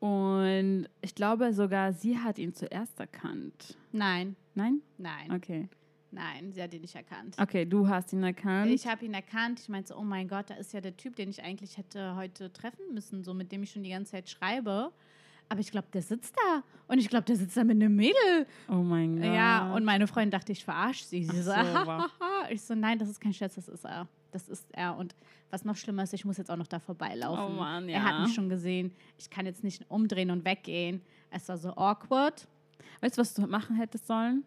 und 0.00 0.88
ich 1.02 1.14
glaube 1.14 1.52
sogar, 1.52 1.92
sie 1.92 2.18
hat 2.18 2.38
ihn 2.38 2.54
zuerst 2.54 2.98
erkannt. 3.00 3.76
Nein, 3.92 4.34
Nein? 4.54 4.80
nein, 4.96 5.30
Okay. 5.32 5.68
nein, 6.10 6.52
sie 6.52 6.62
hat 6.62 6.72
ihn 6.72 6.80
nicht 6.80 6.94
erkannt. 6.94 7.36
Okay, 7.38 7.66
du 7.66 7.86
hast 7.88 8.12
ihn 8.14 8.22
erkannt. 8.22 8.70
Ich 8.70 8.86
habe 8.86 9.04
ihn 9.04 9.12
erkannt. 9.12 9.60
Ich 9.60 9.68
meinte, 9.68 9.94
oh 9.94 10.02
mein 10.04 10.26
Gott, 10.26 10.48
da 10.48 10.54
ist 10.54 10.72
ja 10.72 10.80
der 10.80 10.96
Typ, 10.96 11.14
den 11.16 11.28
ich 11.28 11.42
eigentlich 11.42 11.76
hätte 11.76 12.16
heute 12.16 12.50
treffen 12.52 12.94
müssen, 12.94 13.22
so 13.24 13.34
mit 13.34 13.52
dem 13.52 13.62
ich 13.62 13.70
schon 13.72 13.82
die 13.82 13.90
ganze 13.90 14.12
Zeit 14.12 14.30
schreibe. 14.30 14.90
Aber 15.50 15.60
ich 15.60 15.70
glaube, 15.70 15.88
der 15.92 16.02
sitzt 16.02 16.34
da. 16.36 16.62
Und 16.88 16.98
ich 16.98 17.08
glaube, 17.08 17.24
der 17.24 17.36
sitzt 17.36 17.56
da 17.56 17.64
mit 17.64 17.76
einem 17.76 17.94
Mädel. 17.96 18.46
oh 18.68 18.74
mein 18.74 19.16
Gott. 19.16 19.24
Ja, 19.34 19.72
und 19.74 19.84
meine 19.84 20.06
Freundin 20.06 20.30
dachte, 20.30 20.52
ich 20.52 20.64
verarsche 20.64 21.04
sie. 21.04 21.24
Sie 21.24 21.42
so, 21.42 21.50
so, 21.52 21.56
wow. 21.56 22.10
ich 22.50 22.60
so, 22.62 22.74
nein, 22.74 22.98
das 22.98 23.08
ist 23.08 23.20
kein 23.20 23.32
Scherz, 23.32 23.54
das 23.54 23.68
ist 23.68 23.84
er. 23.84 24.06
Das 24.30 24.48
ist 24.48 24.66
er. 24.72 24.96
Und 24.96 25.14
was 25.50 25.64
noch 25.64 25.76
schlimmer 25.76 26.02
ist, 26.02 26.12
ich 26.12 26.24
muss 26.26 26.36
jetzt 26.36 26.50
auch 26.50 26.56
noch 26.56 26.66
da 26.66 26.78
vorbeilaufen. 26.78 27.44
Oh 27.46 27.48
Mann, 27.48 27.88
Er 27.88 28.02
hat 28.04 28.12
ja. 28.12 28.20
mich 28.26 28.34
schon 28.34 28.48
gesehen. 28.50 28.92
Ich 29.16 29.30
kann 29.30 29.46
jetzt 29.46 29.64
nicht 29.64 29.84
umdrehen 29.90 30.30
und 30.30 30.44
weggehen. 30.44 31.00
Es 31.30 31.48
war 31.48 31.56
so 31.56 31.70
awkward. 31.76 32.46
Weißt 33.00 33.16
du, 33.16 33.20
was 33.22 33.32
du 33.32 33.46
machen 33.46 33.76
hättest 33.76 34.06
sollen? 34.06 34.44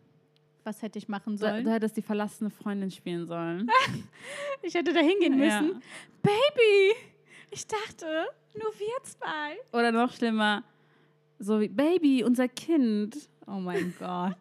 Was 0.63 0.84
hätte 0.84 1.00
ich 1.00 1.08
machen 1.08 1.34
Du, 1.34 1.39
sollen? 1.39 1.63
du 1.65 1.72
hättest 1.72 1.98
die 1.98 2.03
verlassene 2.03 2.51
Freundin 2.51 2.91
spielen 2.91 3.25
sollen. 3.25 3.67
Ich 4.63 4.75
hätte 4.75 4.93
da 4.93 5.00
hingehen 5.00 5.39
Ja. 5.41 5.62
müssen. 5.62 5.81
Baby, 6.22 6.93
ich 7.50 7.65
dachte, 7.65 8.05
nur 8.53 8.72
wir 8.77 9.03
zwei. 9.03 9.58
Oder 9.75 9.91
noch 9.91 10.13
schlimmer, 10.13 10.63
so 11.41 11.60
wie 11.60 11.67
Baby, 11.69 12.24
unser 12.24 12.48
Kind. 12.48 13.17
Oh 13.48 13.60
mein 13.60 13.93
Gott. 14.00 14.38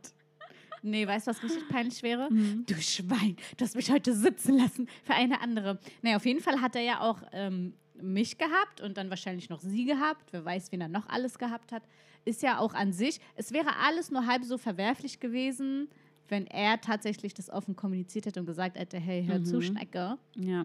Nee, 0.82 1.06
weißt 1.06 1.26
du, 1.26 1.30
was 1.32 1.42
richtig 1.42 1.68
peinlich 1.68 2.02
wäre? 2.02 2.30
Mhm. 2.32 2.64
Du 2.66 2.74
Schwein, 2.80 3.36
du 3.56 3.64
hast 3.64 3.76
mich 3.76 3.90
heute 3.90 4.14
sitzen 4.14 4.56
lassen 4.58 4.88
für 5.04 5.12
eine 5.14 5.40
andere. 5.42 5.78
Naja, 6.02 6.16
auf 6.16 6.24
jeden 6.24 6.40
Fall 6.40 6.60
hat 6.62 6.74
er 6.74 6.82
ja 6.82 7.00
auch 7.00 7.18
ähm, 7.32 7.74
mich 8.00 8.38
gehabt 8.38 8.80
und 8.80 8.96
dann 8.96 9.10
wahrscheinlich 9.10 9.50
noch 9.50 9.60
sie 9.60 9.84
gehabt. 9.84 10.32
Wer 10.32 10.44
weiß, 10.44 10.72
wen 10.72 10.80
er 10.80 10.88
noch 10.88 11.06
alles 11.08 11.38
gehabt 11.38 11.72
hat. 11.72 11.82
Ist 12.24 12.42
ja 12.42 12.58
auch 12.58 12.72
an 12.74 12.92
sich, 12.94 13.20
es 13.34 13.52
wäre 13.52 13.76
alles 13.84 14.10
nur 14.10 14.26
halb 14.26 14.44
so 14.44 14.56
verwerflich 14.56 15.20
gewesen, 15.20 15.88
wenn 16.28 16.46
er 16.46 16.80
tatsächlich 16.80 17.34
das 17.34 17.50
offen 17.50 17.76
kommuniziert 17.76 18.24
hätte 18.26 18.40
und 18.40 18.46
gesagt 18.46 18.78
hätte, 18.78 18.98
hey, 18.98 19.24
hör 19.26 19.42
zu, 19.42 19.56
Mhm. 19.56 19.62
Schnecke. 19.62 20.16
Ja. 20.36 20.64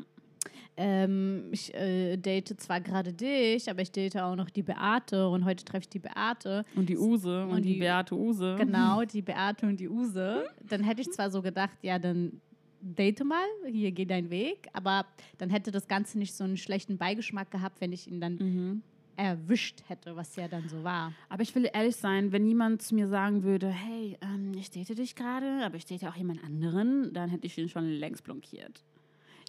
Ähm, 0.77 1.49
ich 1.51 1.73
äh, 1.73 2.17
date 2.17 2.59
zwar 2.59 2.81
gerade 2.81 3.13
dich, 3.13 3.69
aber 3.69 3.81
ich 3.81 3.91
date 3.91 4.17
auch 4.17 4.35
noch 4.35 4.49
die 4.49 4.63
Beate 4.63 5.27
und 5.29 5.45
heute 5.45 5.63
treffe 5.63 5.83
ich 5.83 5.89
die 5.89 5.99
Beate. 5.99 6.65
Und 6.75 6.89
die 6.89 6.97
Use 6.97 7.43
und, 7.43 7.51
Und 7.51 7.61
die, 7.65 7.73
die- 7.73 7.79
Beate 7.79 8.15
Use. 8.15 8.55
Genau, 8.57 9.03
die 9.03 9.21
Beate 9.21 9.65
und 9.67 9.79
die 9.79 9.89
Use. 9.89 10.45
Dann 10.67 10.83
hätte 10.83 11.01
ich 11.01 11.11
zwar 11.11 11.29
so 11.31 11.41
gedacht, 11.41 11.77
ja, 11.81 11.97
dann 11.99 12.41
date 12.81 13.23
mal, 13.23 13.45
hier 13.71 13.91
geh 13.91 14.05
dein 14.05 14.29
Weg, 14.29 14.67
aber 14.73 15.05
dann 15.37 15.49
hätte 15.49 15.71
das 15.71 15.87
Ganze 15.87 16.19
nicht 16.19 16.35
so 16.35 16.43
einen 16.43 16.57
schlechten 16.57 16.97
Beigeschmack 16.97 17.49
gehabt, 17.49 17.81
wenn 17.81 17.91
ich 17.93 18.07
ihn 18.07 18.19
dann 18.21 18.35
Mhm. 18.35 18.81
erwischt 19.15 19.81
hätte, 19.87 20.15
was 20.17 20.35
ja 20.35 20.47
dann 20.49 20.67
so 20.67 20.83
war. 20.83 21.13
Aber 21.29 21.41
ich 21.41 21.55
will 21.55 21.69
ehrlich 21.73 21.95
sein, 21.95 22.31
wenn 22.33 22.45
jemand 22.45 22.81
zu 22.81 22.93
mir 22.95 23.07
sagen 23.07 23.43
würde, 23.43 23.69
hey, 23.69 24.17
ähm, 24.21 24.51
ich 24.57 24.69
date 24.71 24.97
dich 24.97 25.15
gerade, 25.15 25.63
aber 25.65 25.77
ich 25.77 25.85
date 25.85 26.03
auch 26.05 26.15
jemand 26.15 26.43
anderen, 26.43 27.13
dann 27.13 27.29
hätte 27.29 27.47
ich 27.47 27.57
ihn 27.57 27.69
schon 27.69 27.87
längst 27.89 28.23
blockiert. 28.25 28.83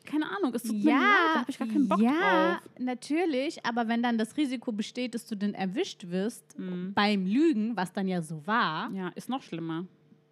Keine 0.06 0.30
Ahnung, 0.30 0.54
es 0.54 0.62
tut 0.62 0.72
mir 0.82 0.90
leid, 0.92 1.34
da 1.34 1.40
habe 1.40 1.50
ich 1.50 1.58
gar 1.58 1.68
keinen 1.68 1.88
Bock 1.88 2.00
ja, 2.00 2.12
drauf. 2.60 2.70
natürlich, 2.78 3.64
aber 3.66 3.88
wenn 3.88 4.02
dann 4.02 4.16
das 4.18 4.36
Risiko 4.36 4.72
besteht, 4.72 5.14
dass 5.14 5.26
du 5.26 5.36
dann 5.36 5.52
erwischt 5.54 6.08
wirst 6.08 6.58
Mhm. 6.58 6.92
beim 6.94 7.26
Lügen, 7.26 7.76
was 7.76 7.92
dann 7.92 8.08
ja 8.08 8.22
so 8.22 8.46
war, 8.46 8.90
Ja, 8.92 9.08
ist 9.14 9.28
noch 9.28 9.42
schlimmer. 9.42 9.84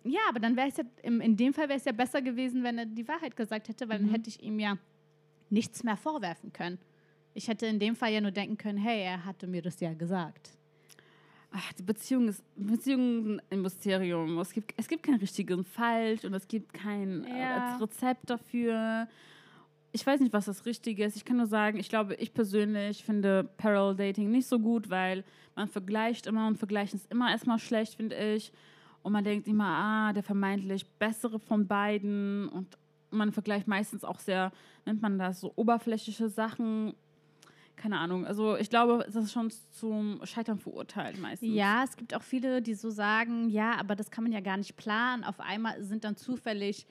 Ja, 0.04 0.20
aber 0.28 0.38
dann 0.40 0.54
wäre 0.56 0.68
es 0.68 0.76
ja, 0.76 0.84
in 1.02 1.36
dem 1.36 1.52
Fall 1.54 1.68
wäre 1.68 1.78
es 1.78 1.84
ja 1.84 1.92
besser 1.92 2.20
gewesen, 2.22 2.62
wenn 2.62 2.78
er 2.78 2.86
die 2.86 3.06
Wahrheit 3.08 3.36
gesagt 3.36 3.68
hätte, 3.68 3.88
weil 3.88 3.98
Mhm. 4.00 4.04
dann 4.06 4.10
hätte 4.14 4.28
ich 4.30 4.42
ihm 4.42 4.58
ja 4.58 4.76
nichts 5.50 5.82
mehr 5.82 5.96
vorwerfen 5.96 6.52
können. 6.52 6.78
Ich 7.34 7.48
hätte 7.48 7.66
in 7.66 7.78
dem 7.78 7.96
Fall 7.96 8.12
ja 8.12 8.20
nur 8.20 8.30
denken 8.30 8.56
können, 8.58 8.78
hey, 8.78 9.02
er 9.02 9.24
hatte 9.24 9.46
mir 9.46 9.60
das 9.62 9.80
ja 9.80 9.92
gesagt. 9.94 10.50
Ach, 11.56 11.72
die 11.74 11.82
Beziehung 11.84 12.28
ist 12.28 12.42
Beziehung 12.56 13.40
ein 13.50 13.62
Mysterium. 13.62 14.38
Es 14.40 14.52
gibt, 14.52 14.74
es 14.76 14.88
gibt 14.88 15.04
kein 15.04 15.14
richtiges 15.16 15.56
und 15.56 15.66
falsch 15.68 16.24
und 16.24 16.34
es 16.34 16.46
gibt 16.48 16.72
kein 16.74 17.24
Ja. 17.24 17.76
äh, 17.76 17.76
Rezept 17.76 18.28
dafür. 18.28 19.06
Ich 19.94 20.04
weiß 20.04 20.18
nicht, 20.18 20.32
was 20.32 20.46
das 20.46 20.66
Richtige 20.66 21.04
ist. 21.04 21.14
Ich 21.14 21.24
kann 21.24 21.36
nur 21.36 21.46
sagen, 21.46 21.78
ich 21.78 21.88
glaube, 21.88 22.16
ich 22.16 22.34
persönlich 22.34 23.04
finde 23.04 23.48
Parallel 23.56 23.94
Dating 23.94 24.28
nicht 24.28 24.48
so 24.48 24.58
gut, 24.58 24.90
weil 24.90 25.22
man 25.54 25.68
vergleicht 25.68 26.26
immer 26.26 26.48
und 26.48 26.58
vergleichen 26.58 26.98
ist 26.98 27.08
immer 27.12 27.30
erstmal 27.30 27.60
schlecht, 27.60 27.94
finde 27.94 28.16
ich. 28.16 28.52
Und 29.04 29.12
man 29.12 29.22
denkt 29.22 29.46
immer, 29.46 29.66
ah, 29.68 30.12
der 30.12 30.24
vermeintlich 30.24 30.84
bessere 30.98 31.38
von 31.38 31.68
beiden. 31.68 32.48
Und 32.48 32.76
man 33.10 33.30
vergleicht 33.30 33.68
meistens 33.68 34.02
auch 34.02 34.18
sehr, 34.18 34.50
nennt 34.84 35.00
man 35.00 35.16
das, 35.16 35.40
so 35.40 35.52
oberflächliche 35.54 36.28
Sachen. 36.28 36.94
Keine 37.76 38.00
Ahnung. 38.00 38.26
Also 38.26 38.56
ich 38.56 38.70
glaube, 38.70 39.04
das 39.06 39.24
ist 39.26 39.32
schon 39.32 39.52
zum 39.70 40.20
Scheitern 40.24 40.58
verurteilt 40.58 41.20
meistens. 41.20 41.54
Ja, 41.54 41.84
es 41.84 41.96
gibt 41.96 42.16
auch 42.16 42.22
viele, 42.22 42.62
die 42.62 42.74
so 42.74 42.90
sagen, 42.90 43.48
ja, 43.48 43.76
aber 43.78 43.94
das 43.94 44.10
kann 44.10 44.24
man 44.24 44.32
ja 44.32 44.40
gar 44.40 44.56
nicht 44.56 44.74
planen. 44.74 45.22
Auf 45.22 45.38
einmal 45.38 45.80
sind 45.84 46.02
dann 46.02 46.16
zufällig 46.16 46.84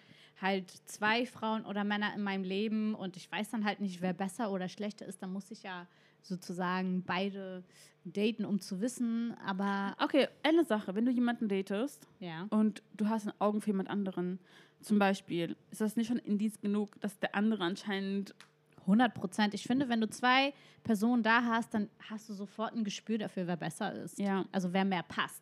halt 0.43 0.69
zwei 0.86 1.25
Frauen 1.25 1.65
oder 1.65 1.84
Männer 1.84 2.13
in 2.13 2.21
meinem 2.21 2.43
Leben 2.43 2.93
und 2.93 3.17
ich 3.17 3.32
weiß 3.32 3.49
dann 3.49 3.65
halt 3.65 3.79
nicht, 3.79 4.01
wer 4.01 4.13
besser 4.13 4.51
oder 4.51 4.69
schlechter 4.69 5.06
ist. 5.08 5.23
Dann 5.23 5.34
muss 5.34 5.49
ich 5.49 5.63
ja 5.63 5.88
sozusagen 6.21 7.03
beide 7.03 7.63
daten, 8.06 8.45
um 8.45 8.60
zu 8.60 8.82
wissen. 8.82 9.34
Aber 9.45 9.95
Okay, 9.99 10.27
eine 10.43 10.63
Sache. 10.65 10.93
Wenn 10.93 11.06
du 11.06 11.12
jemanden 11.12 11.47
datest 11.47 12.08
ja. 12.19 12.45
und 12.49 12.84
du 12.95 13.08
hast 13.10 13.27
ein 13.27 13.34
Augen 13.39 13.62
für 13.62 13.67
jemand 13.71 13.89
anderen, 13.89 14.39
zum 14.82 14.99
Beispiel, 14.99 15.56
ist 15.71 15.79
das 15.82 15.95
nicht 15.95 16.08
schon 16.08 16.17
Indiz 16.19 16.60
genug, 16.60 16.99
dass 16.99 17.17
der 17.19 17.34
andere 17.36 17.63
anscheinend 17.63 18.36
100 18.82 19.13
Prozent. 19.13 19.53
Ich 19.53 19.63
finde, 19.63 19.88
wenn 19.88 20.01
du 20.01 20.10
zwei 20.10 20.53
Personen 20.84 21.23
da 21.23 21.41
hast, 21.45 21.73
dann 21.73 21.89
hast 22.10 22.27
du 22.27 22.34
sofort 22.34 22.73
ein 22.75 22.84
Gespür 22.84 23.17
dafür, 23.17 23.47
wer 23.47 23.56
besser 23.56 23.93
ist. 23.93 24.19
Ja. 24.19 24.43
Also 24.51 24.73
wer 24.73 24.84
mehr 24.84 25.03
passt. 25.03 25.41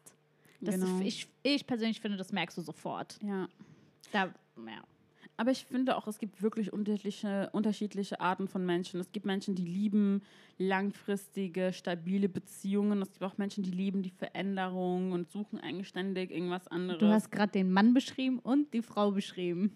Das 0.60 0.76
Genau. 0.76 1.00
ist, 1.00 1.06
ich, 1.06 1.28
ich 1.42 1.66
persönlich 1.66 2.00
finde, 2.00 2.18
das 2.18 2.32
merkst 2.32 2.56
du 2.56 2.62
sofort. 2.62 3.18
Ja. 3.24 3.48
Da, 4.12 4.26
ja. 4.58 4.84
Aber 5.42 5.50
ich 5.50 5.66
finde 5.66 5.98
auch, 5.98 6.06
es 6.06 6.20
gibt 6.20 6.44
wirklich 6.44 6.72
unterschiedliche, 6.72 7.50
unterschiedliche 7.52 8.22
Arten 8.22 8.48
von 8.48 8.64
Menschen. 8.64 9.00
Es 9.00 9.12
gibt 9.12 9.26
Menschen, 9.26 9.56
die 9.56 9.66
lieben 9.66 10.22
langfristige, 10.60 11.74
stabile 11.74 12.30
Beziehungen. 12.30 13.02
Es 13.02 13.12
gibt 13.12 13.24
auch 13.24 13.40
Menschen, 13.40 13.64
die 13.64 13.72
lieben 13.72 14.04
die 14.04 14.12
Veränderung 14.12 15.14
und 15.14 15.32
suchen 15.32 15.60
eigentlich 15.60 15.88
ständig 15.88 16.30
irgendwas 16.30 16.68
anderes. 16.68 17.00
Du 17.00 17.08
hast 17.08 17.32
gerade 17.32 17.54
den 17.54 17.72
Mann 17.72 17.96
beschrieben 17.96 18.38
und 18.38 18.72
die 18.76 18.84
Frau 18.84 19.10
beschrieben. 19.10 19.72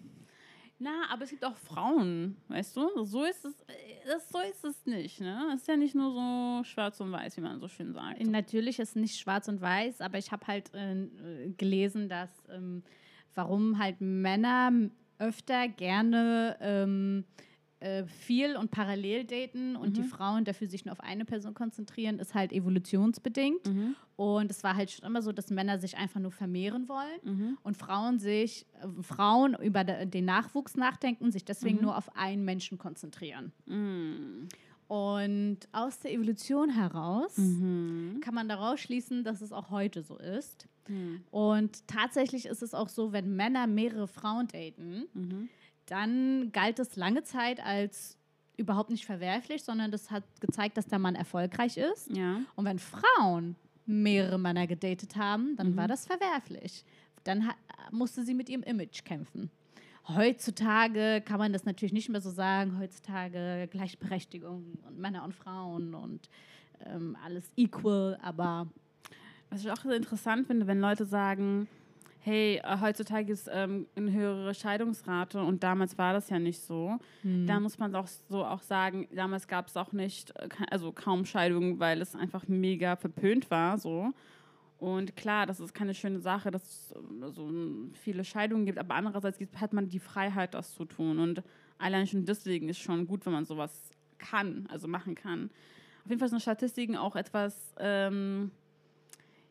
Na, 0.78 1.10
aber 1.10 1.24
es 1.24 1.30
gibt 1.30 1.44
auch 1.44 1.56
Frauen, 1.56 2.36
weißt 2.46 2.76
du? 2.76 3.04
So 3.04 3.24
ist 3.24 3.44
es, 3.44 3.60
äh, 3.62 3.72
das, 4.06 4.28
so 4.30 4.38
ist 4.38 4.64
es 4.64 4.86
nicht, 4.86 5.20
ne? 5.20 5.50
Es 5.52 5.62
ist 5.62 5.68
ja 5.68 5.76
nicht 5.76 5.96
nur 5.96 6.12
so 6.12 6.62
schwarz 6.62 7.00
und 7.00 7.10
weiß, 7.10 7.38
wie 7.38 7.40
man 7.40 7.58
so 7.58 7.66
schön 7.66 7.92
sagt. 7.92 8.24
Natürlich 8.24 8.78
ist 8.78 8.94
nicht 8.94 9.18
schwarz 9.18 9.48
und 9.48 9.60
weiß, 9.60 10.00
aber 10.00 10.18
ich 10.18 10.30
habe 10.30 10.46
halt 10.46 10.72
äh, 10.74 11.08
gelesen, 11.56 12.08
dass 12.08 12.30
ähm, 12.50 12.84
warum 13.34 13.78
halt 13.78 14.00
Männer 14.00 14.70
öfter 15.18 15.68
gerne 15.68 16.56
ähm, 16.60 17.24
äh, 17.80 18.04
viel 18.06 18.56
und 18.56 18.70
parallel 18.70 19.24
daten 19.24 19.76
und 19.76 19.96
die 19.98 20.00
Mhm. 20.00 20.06
Frauen 20.06 20.44
dafür 20.44 20.66
sich 20.68 20.84
nur 20.86 20.92
auf 20.92 21.00
eine 21.00 21.24
Person 21.26 21.52
konzentrieren, 21.52 22.18
ist 22.18 22.34
halt 22.34 22.52
evolutionsbedingt. 22.52 23.66
Mhm. 23.66 23.94
Und 24.16 24.50
es 24.50 24.64
war 24.64 24.76
halt 24.76 24.90
schon 24.90 25.04
immer 25.04 25.20
so, 25.20 25.30
dass 25.32 25.50
Männer 25.50 25.78
sich 25.78 25.96
einfach 25.98 26.18
nur 26.20 26.30
vermehren 26.32 26.88
wollen 26.88 27.20
Mhm. 27.22 27.58
und 27.62 27.76
Frauen 27.76 28.18
sich, 28.18 28.64
äh, 28.80 29.02
Frauen 29.02 29.54
über 29.62 29.84
de, 29.84 30.06
den 30.06 30.24
Nachwuchs 30.24 30.74
nachdenken, 30.76 31.30
sich 31.30 31.44
deswegen 31.44 31.76
Mhm. 31.76 31.82
nur 31.82 31.98
auf 31.98 32.16
einen 32.16 32.44
Menschen 32.46 32.78
konzentrieren. 32.78 33.52
Mhm. 33.66 34.48
Und 34.88 35.58
aus 35.72 35.98
der 35.98 36.12
Evolution 36.12 36.70
heraus 36.70 37.36
Mhm. 37.36 38.20
kann 38.22 38.34
man 38.34 38.48
daraus 38.48 38.80
schließen, 38.80 39.24
dass 39.24 39.40
es 39.40 39.52
auch 39.52 39.70
heute 39.70 40.02
so 40.02 40.16
ist. 40.16 40.68
Mhm. 40.88 41.22
Und 41.30 41.86
tatsächlich 41.88 42.46
ist 42.46 42.62
es 42.62 42.74
auch 42.74 42.88
so, 42.88 43.12
wenn 43.12 43.34
Männer 43.36 43.66
mehrere 43.66 44.06
Frauen 44.08 44.48
daten, 44.48 45.06
Mhm. 45.14 45.48
dann 45.86 46.52
galt 46.52 46.78
es 46.78 46.96
lange 46.96 47.22
Zeit 47.22 47.60
als 47.64 48.16
überhaupt 48.56 48.90
nicht 48.90 49.04
verwerflich, 49.06 49.62
sondern 49.62 49.90
das 49.90 50.10
hat 50.10 50.24
gezeigt, 50.40 50.76
dass 50.78 50.86
der 50.86 50.98
Mann 50.98 51.14
erfolgreich 51.14 51.76
ist. 51.76 52.10
Ja. 52.16 52.40
Und 52.54 52.64
wenn 52.64 52.78
Frauen 52.78 53.54
mehrere 53.84 54.38
Männer 54.38 54.66
gedatet 54.66 55.14
haben, 55.16 55.54
dann 55.56 55.72
Mhm. 55.72 55.76
war 55.76 55.88
das 55.88 56.06
verwerflich. 56.06 56.84
Dann 57.24 57.50
musste 57.90 58.24
sie 58.24 58.34
mit 58.34 58.48
ihrem 58.48 58.62
Image 58.62 59.04
kämpfen. 59.04 59.50
Heutzutage 60.08 61.20
kann 61.24 61.38
man 61.38 61.52
das 61.52 61.64
natürlich 61.64 61.92
nicht 61.92 62.08
mehr 62.08 62.20
so 62.20 62.30
sagen. 62.30 62.78
Heutzutage 62.78 63.68
Gleichberechtigung 63.70 64.78
und 64.86 64.98
Männer 64.98 65.24
und 65.24 65.34
Frauen 65.34 65.94
und 65.94 66.28
ähm, 66.84 67.16
alles 67.24 67.50
equal, 67.56 68.18
aber 68.22 68.66
Was 69.50 69.60
ich 69.60 69.70
auch 69.70 69.76
sehr 69.76 69.96
interessant 69.96 70.46
finde, 70.46 70.66
wenn 70.66 70.80
Leute 70.80 71.04
sagen, 71.04 71.68
hey, 72.20 72.60
äh, 72.64 72.80
heutzutage 72.80 73.32
ist 73.32 73.48
ähm, 73.52 73.86
eine 73.94 74.12
höhere 74.12 74.52
Scheidungsrate 74.52 75.40
und 75.40 75.62
damals 75.62 75.96
war 75.96 76.12
das 76.12 76.28
ja 76.28 76.40
nicht 76.40 76.60
so. 76.60 76.98
Da 77.46 77.60
muss 77.60 77.78
man 77.78 77.94
auch 77.94 78.08
so 78.28 78.44
auch 78.44 78.62
sagen, 78.62 79.06
damals 79.14 79.46
gab 79.46 79.68
es 79.68 79.76
auch 79.76 79.92
nicht, 79.92 80.34
äh, 80.36 80.48
also 80.70 80.90
kaum 80.90 81.24
Scheidungen, 81.24 81.78
weil 81.78 82.02
es 82.02 82.16
einfach 82.16 82.48
mega 82.48 82.96
verpönt 82.96 83.48
war 83.50 83.78
so. 83.78 84.12
Und 84.78 85.16
klar, 85.16 85.46
das 85.46 85.60
ist 85.60 85.72
keine 85.72 85.94
schöne 85.94 86.18
Sache, 86.18 86.50
dass 86.50 86.62
es 86.64 86.92
äh, 86.92 87.30
so 87.30 87.48
ähm, 87.48 87.92
viele 87.94 88.24
Scheidungen 88.24 88.66
gibt, 88.66 88.78
aber 88.78 88.94
andererseits 88.94 89.38
hat 89.60 89.72
man 89.72 89.88
die 89.88 90.00
Freiheit, 90.00 90.54
das 90.54 90.74
zu 90.74 90.84
tun. 90.84 91.20
Und 91.20 91.42
allein 91.78 92.06
schon 92.08 92.24
deswegen 92.24 92.68
ist 92.68 92.78
schon 92.78 93.06
gut, 93.06 93.24
wenn 93.24 93.32
man 93.32 93.44
sowas 93.44 93.90
kann, 94.18 94.66
also 94.70 94.88
machen 94.88 95.14
kann. 95.14 95.50
Auf 96.04 96.10
jeden 96.10 96.18
Fall 96.18 96.28
sind 96.28 96.42
Statistiken 96.42 96.96
auch 96.96 97.16
etwas, 97.16 97.72
ähm, 97.78 98.50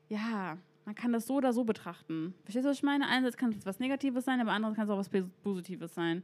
ja, 0.09 0.57
man 0.85 0.95
kann 0.95 1.11
das 1.13 1.25
so 1.27 1.35
oder 1.35 1.51
so 1.53 1.63
betrachten. 1.63 2.33
Verstehst 2.43 2.65
du, 2.65 2.69
was 2.69 2.77
ich 2.77 2.83
meine? 2.83 3.07
Einerseits 3.07 3.37
kann 3.37 3.51
es 3.51 3.65
was 3.65 3.79
Negatives 3.79 4.25
sein, 4.25 4.39
aber 4.39 4.51
andererseits 4.51 4.77
kann 4.77 4.85
es 4.85 4.91
auch 4.91 4.97
was 4.99 5.09
Pos- 5.09 5.29
Positives 5.43 5.93
sein. 5.95 6.23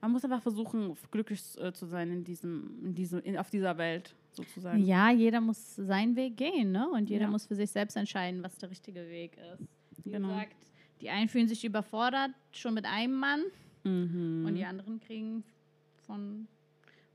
Man 0.00 0.10
muss 0.12 0.24
einfach 0.24 0.42
versuchen, 0.42 0.94
glücklich 1.10 1.40
äh, 1.58 1.72
zu 1.72 1.86
sein 1.86 2.10
in 2.10 2.24
diesem, 2.24 2.78
in 2.84 2.94
diesem, 2.94 3.20
in, 3.20 3.38
auf 3.38 3.48
dieser 3.50 3.78
Welt, 3.78 4.14
sozusagen. 4.32 4.84
ja, 4.84 5.10
jeder 5.10 5.40
muss 5.40 5.76
seinen 5.76 6.14
Weg 6.16 6.36
gehen, 6.36 6.70
ne? 6.72 6.88
Und 6.90 7.08
jeder 7.08 7.24
Ja. 7.26 7.30
muss 7.30 7.46
für 7.46 7.54
sich 7.54 7.70
selbst 7.70 7.96
entscheiden, 7.96 8.42
was 8.42 8.58
der 8.58 8.70
richtige 8.70 9.08
Weg 9.08 9.36
ist. 9.54 10.04
Wie 10.04 10.10
Genau. 10.10 10.28
gesagt, 10.28 10.56
die 11.00 11.08
einen 11.10 11.28
fühlen 11.28 11.48
sich 11.48 11.64
überfordert 11.64 12.30
schon 12.52 12.74
mit 12.74 12.84
einem 12.84 13.14
Mann 13.14 13.40
Mhm. 13.84 14.44
und 14.46 14.54
die 14.56 14.64
anderen 14.64 15.00
kriegen 15.00 15.44
von 16.06 16.46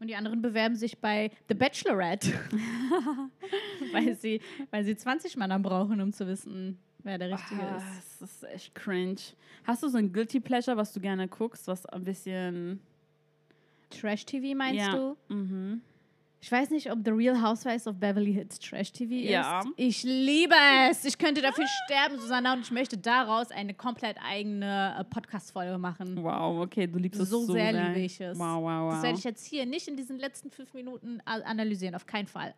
und 0.02 0.08
die 0.08 0.16
anderen 0.16 0.42
bewerben 0.42 0.76
sich 0.76 0.98
bei 0.98 1.30
The 1.48 1.54
Bachelorette, 1.54 2.34
weil 3.94 4.16
sie 4.16 4.42
weil 4.72 4.84
sie 4.84 4.96
20 4.98 5.38
Männer 5.38 5.60
brauchen, 5.60 6.02
um 6.02 6.12
zu 6.12 6.28
wissen, 6.28 6.80
wer 7.04 7.18
der 7.18 7.30
richtige 7.32 7.62
Ah, 7.62 7.78
ist. 7.78 8.20
Das 8.22 8.32
ist 8.32 8.44
echt 8.46 8.76
cringe. 8.76 9.16
Hast 9.64 9.84
du 9.84 9.88
so 9.88 9.98
ein 10.00 10.12
Guilty 10.12 10.40
Pleasure, 10.40 10.76
was 10.76 10.92
du 10.92 11.00
gerne 11.00 11.28
guckst, 11.28 11.68
was 11.68 11.86
ein 11.86 12.04
bisschen. 12.04 12.80
Trash 13.92 14.26
TV 14.26 14.56
meinst 14.58 14.80
Ja. 14.88 14.96
du? 14.96 15.18
Mhm. 15.34 15.82
Ich 16.44 16.52
weiß 16.52 16.72
nicht, 16.72 16.92
ob 16.92 17.00
The 17.06 17.12
Real 17.12 17.40
Housewives 17.40 17.86
of 17.86 17.98
Beverly 17.98 18.34
Hills 18.34 18.58
Trash 18.58 18.92
TV 18.92 19.14
Ja. 19.14 19.60
ist. 19.60 19.68
Ich 19.78 20.04
liebe 20.04 20.56
es. 20.90 21.06
Ich 21.06 21.16
könnte 21.20 21.40
dafür 21.40 21.66
sterben, 21.86 22.20
Susanna, 22.20 22.54
und 22.54 22.62
ich 22.62 22.72
möchte 22.72 22.98
daraus 22.98 23.52
eine 23.52 23.76
komplett 23.76 24.18
eigene 24.28 24.96
äh, 25.00 25.04
Podcast-Folge 25.04 25.78
machen. 25.78 26.18
Wow, 26.24 26.64
okay, 26.64 26.88
du 26.88 26.98
liebst 26.98 27.22
es 27.22 27.30
So 27.30 27.46
so, 27.46 27.54
sehr 27.54 27.72
liebe 27.72 28.00
ich 28.00 28.20
es. 28.20 28.40
Wow, 28.40 28.64
wow, 28.64 28.64
wow. 28.86 28.94
Das 28.94 29.04
werde 29.04 29.20
ich 29.20 29.24
jetzt 29.24 29.46
hier 29.46 29.68
nicht 29.68 29.88
in 29.88 29.96
diesen 29.96 30.18
letzten 30.18 30.50
fünf 30.50 30.74
Minuten 30.74 31.22
analysieren, 31.26 31.94
auf 31.94 32.08
keinen 32.08 32.28
Fall. 32.28 32.56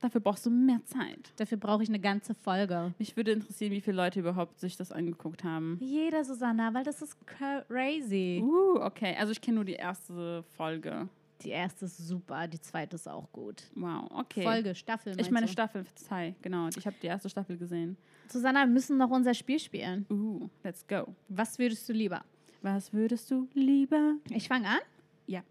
Dafür 0.00 0.22
brauchst 0.22 0.46
du 0.46 0.50
mehr 0.50 0.80
Zeit. 0.86 1.30
Dafür 1.36 1.58
brauche 1.58 1.82
ich 1.82 1.90
eine 1.90 2.00
ganze 2.00 2.34
Folge. 2.34 2.94
Mich 2.98 3.18
würde 3.18 3.32
interessieren, 3.32 3.70
wie 3.72 3.82
viele 3.82 3.98
Leute 3.98 4.20
überhaupt 4.20 4.58
sich 4.58 4.78
das 4.78 4.92
angeguckt 4.92 5.44
haben. 5.44 5.76
Jeder, 5.82 6.24
Susanna, 6.24 6.72
weil 6.72 6.84
das 6.84 7.02
ist 7.02 7.18
crazy. 7.26 8.42
Uh, 8.42 8.80
okay. 8.80 9.14
Also 9.18 9.32
ich 9.32 9.42
kenne 9.42 9.56
nur 9.56 9.64
die 9.66 9.74
erste 9.74 10.42
Folge. 10.56 11.06
Die 11.42 11.50
erste 11.50 11.86
ist 11.86 11.96
super, 11.96 12.46
die 12.46 12.60
zweite 12.60 12.96
ist 12.96 13.08
auch 13.08 13.30
gut. 13.32 13.62
Wow, 13.74 14.10
okay. 14.10 14.42
Folge, 14.42 14.74
Staffel. 14.74 15.18
Ich 15.18 15.30
meine 15.30 15.46
du? 15.46 15.52
Staffel 15.52 15.84
2, 15.94 16.34
genau. 16.42 16.68
Ich 16.76 16.86
habe 16.86 16.96
die 17.02 17.06
erste 17.06 17.30
Staffel 17.30 17.56
gesehen. 17.56 17.96
Susanna, 18.28 18.60
wir 18.60 18.72
müssen 18.72 18.98
noch 18.98 19.10
unser 19.10 19.32
Spiel 19.34 19.58
spielen. 19.58 20.06
Uh, 20.10 20.48
let's 20.62 20.86
go. 20.86 21.14
Was 21.28 21.58
würdest 21.58 21.88
du 21.88 21.92
lieber? 21.92 22.22
Was 22.62 22.92
würdest 22.92 23.30
du 23.30 23.48
lieber? 23.54 24.16
Ich 24.28 24.48
fange 24.48 24.68
an? 24.68 24.80
Ja. 25.26 25.42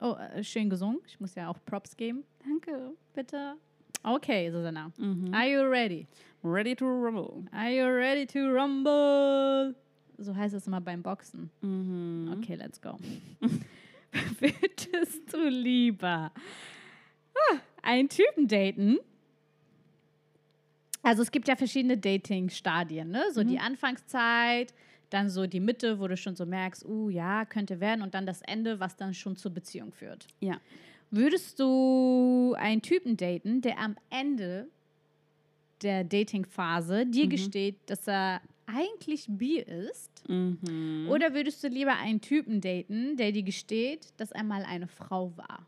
Oh, 0.00 0.14
äh, 0.14 0.44
schön 0.44 0.68
gesungen. 0.68 1.00
Ich 1.06 1.18
muss 1.18 1.34
ja 1.34 1.48
auch 1.48 1.58
Props 1.64 1.96
geben. 1.96 2.24
Danke. 2.44 2.92
Bitte. 3.14 3.54
Okay, 4.02 4.50
Susanna. 4.50 4.92
Mhm. 4.98 5.32
Are 5.34 5.48
you 5.48 5.62
ready? 5.62 6.06
Ready 6.44 6.76
to 6.76 6.84
rumble. 6.84 7.44
Are 7.52 7.70
you 7.70 7.84
ready 7.84 8.26
to 8.26 8.38
rumble? 8.38 9.74
So 10.18 10.34
heißt 10.34 10.54
es 10.54 10.66
immer 10.66 10.80
beim 10.80 11.02
Boxen. 11.02 11.50
Mhm. 11.62 12.36
Okay, 12.38 12.54
let's 12.56 12.80
go. 12.80 12.96
Würdest 14.40 15.32
du 15.32 15.48
lieber 15.48 16.32
ah, 17.34 17.56
einen 17.82 18.08
Typen 18.08 18.48
daten? 18.48 18.98
Also 21.02 21.22
es 21.22 21.30
gibt 21.30 21.48
ja 21.48 21.56
verschiedene 21.56 21.96
Dating-Stadien, 21.96 23.10
ne? 23.10 23.24
So 23.32 23.44
die 23.44 23.58
Anfangszeit, 23.58 24.74
dann 25.10 25.30
so 25.30 25.46
die 25.46 25.60
Mitte, 25.60 26.00
wo 26.00 26.08
du 26.08 26.16
schon 26.16 26.36
so 26.36 26.44
merkst, 26.44 26.84
uh 26.84 27.08
ja, 27.08 27.44
könnte 27.44 27.80
werden, 27.80 28.02
und 28.02 28.14
dann 28.14 28.26
das 28.26 28.42
Ende, 28.42 28.78
was 28.80 28.96
dann 28.96 29.14
schon 29.14 29.36
zur 29.36 29.52
Beziehung 29.52 29.92
führt. 29.92 30.26
Ja. 30.40 30.60
Würdest 31.10 31.58
du 31.60 32.54
einen 32.58 32.82
Typen 32.82 33.16
daten, 33.16 33.62
der 33.62 33.78
am 33.78 33.96
Ende 34.10 34.68
der 35.82 36.04
Dating-Phase 36.04 37.06
dir 37.06 37.24
Mhm. 37.26 37.30
gesteht, 37.30 37.76
dass 37.86 38.06
er 38.06 38.42
eigentlich 38.68 39.26
bi 39.28 39.58
ist? 39.58 40.28
Mhm. 40.28 41.08
Oder 41.10 41.34
würdest 41.34 41.64
du 41.64 41.68
lieber 41.68 41.96
einen 41.96 42.20
Typen 42.20 42.60
daten, 42.60 43.16
der 43.16 43.32
dir 43.32 43.42
gesteht, 43.42 44.12
dass 44.18 44.30
er 44.30 44.44
mal 44.44 44.64
eine 44.64 44.86
Frau 44.86 45.32
war? 45.36 45.66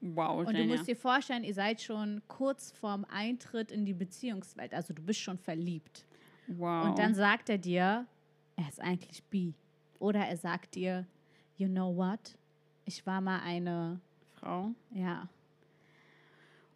Wow, 0.00 0.46
Und 0.46 0.56
du 0.56 0.64
musst 0.64 0.86
dir 0.86 0.96
vorstellen, 0.96 1.44
ihr 1.44 1.54
seid 1.54 1.80
schon 1.80 2.20
kurz 2.28 2.72
vorm 2.72 3.06
Eintritt 3.06 3.72
in 3.72 3.86
die 3.86 3.94
Beziehungswelt. 3.94 4.74
Also 4.74 4.92
du 4.92 5.02
bist 5.02 5.20
schon 5.20 5.38
verliebt. 5.38 6.04
Wow. 6.46 6.88
Und 6.88 6.98
dann 6.98 7.14
sagt 7.14 7.48
er 7.48 7.56
dir, 7.56 8.06
er 8.56 8.68
ist 8.68 8.80
eigentlich 8.80 9.22
bi. 9.24 9.54
Oder 9.98 10.20
er 10.20 10.36
sagt 10.36 10.74
dir, 10.74 11.06
you 11.56 11.68
know 11.68 11.96
what? 11.96 12.36
Ich 12.84 13.06
war 13.06 13.22
mal 13.22 13.40
eine, 13.40 13.98
Frau. 14.34 14.72
ja, 14.90 15.26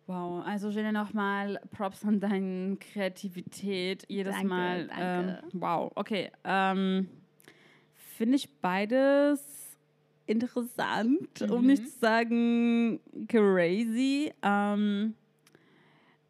Wow, 0.09 0.43
also 0.47 0.71
Jenny 0.71 0.91
nochmal 0.91 1.61
Props 1.71 2.03
an 2.05 2.19
deine 2.19 2.77
Kreativität. 2.79 4.05
Jedes 4.09 4.35
Danke, 4.35 4.49
Mal. 4.49 4.87
danke. 4.89 5.41
Ähm, 5.53 5.61
wow, 5.61 5.93
okay. 5.95 6.31
Ähm, 6.45 7.09
Finde 7.95 8.37
ich 8.37 8.49
beides 8.61 9.77
interessant, 10.27 11.43
um 11.51 11.61
Mhm. 11.61 11.67
nicht 11.67 11.87
zu 11.89 11.99
sagen 11.99 13.01
crazy. 13.29 14.33
Ähm, 14.43 15.15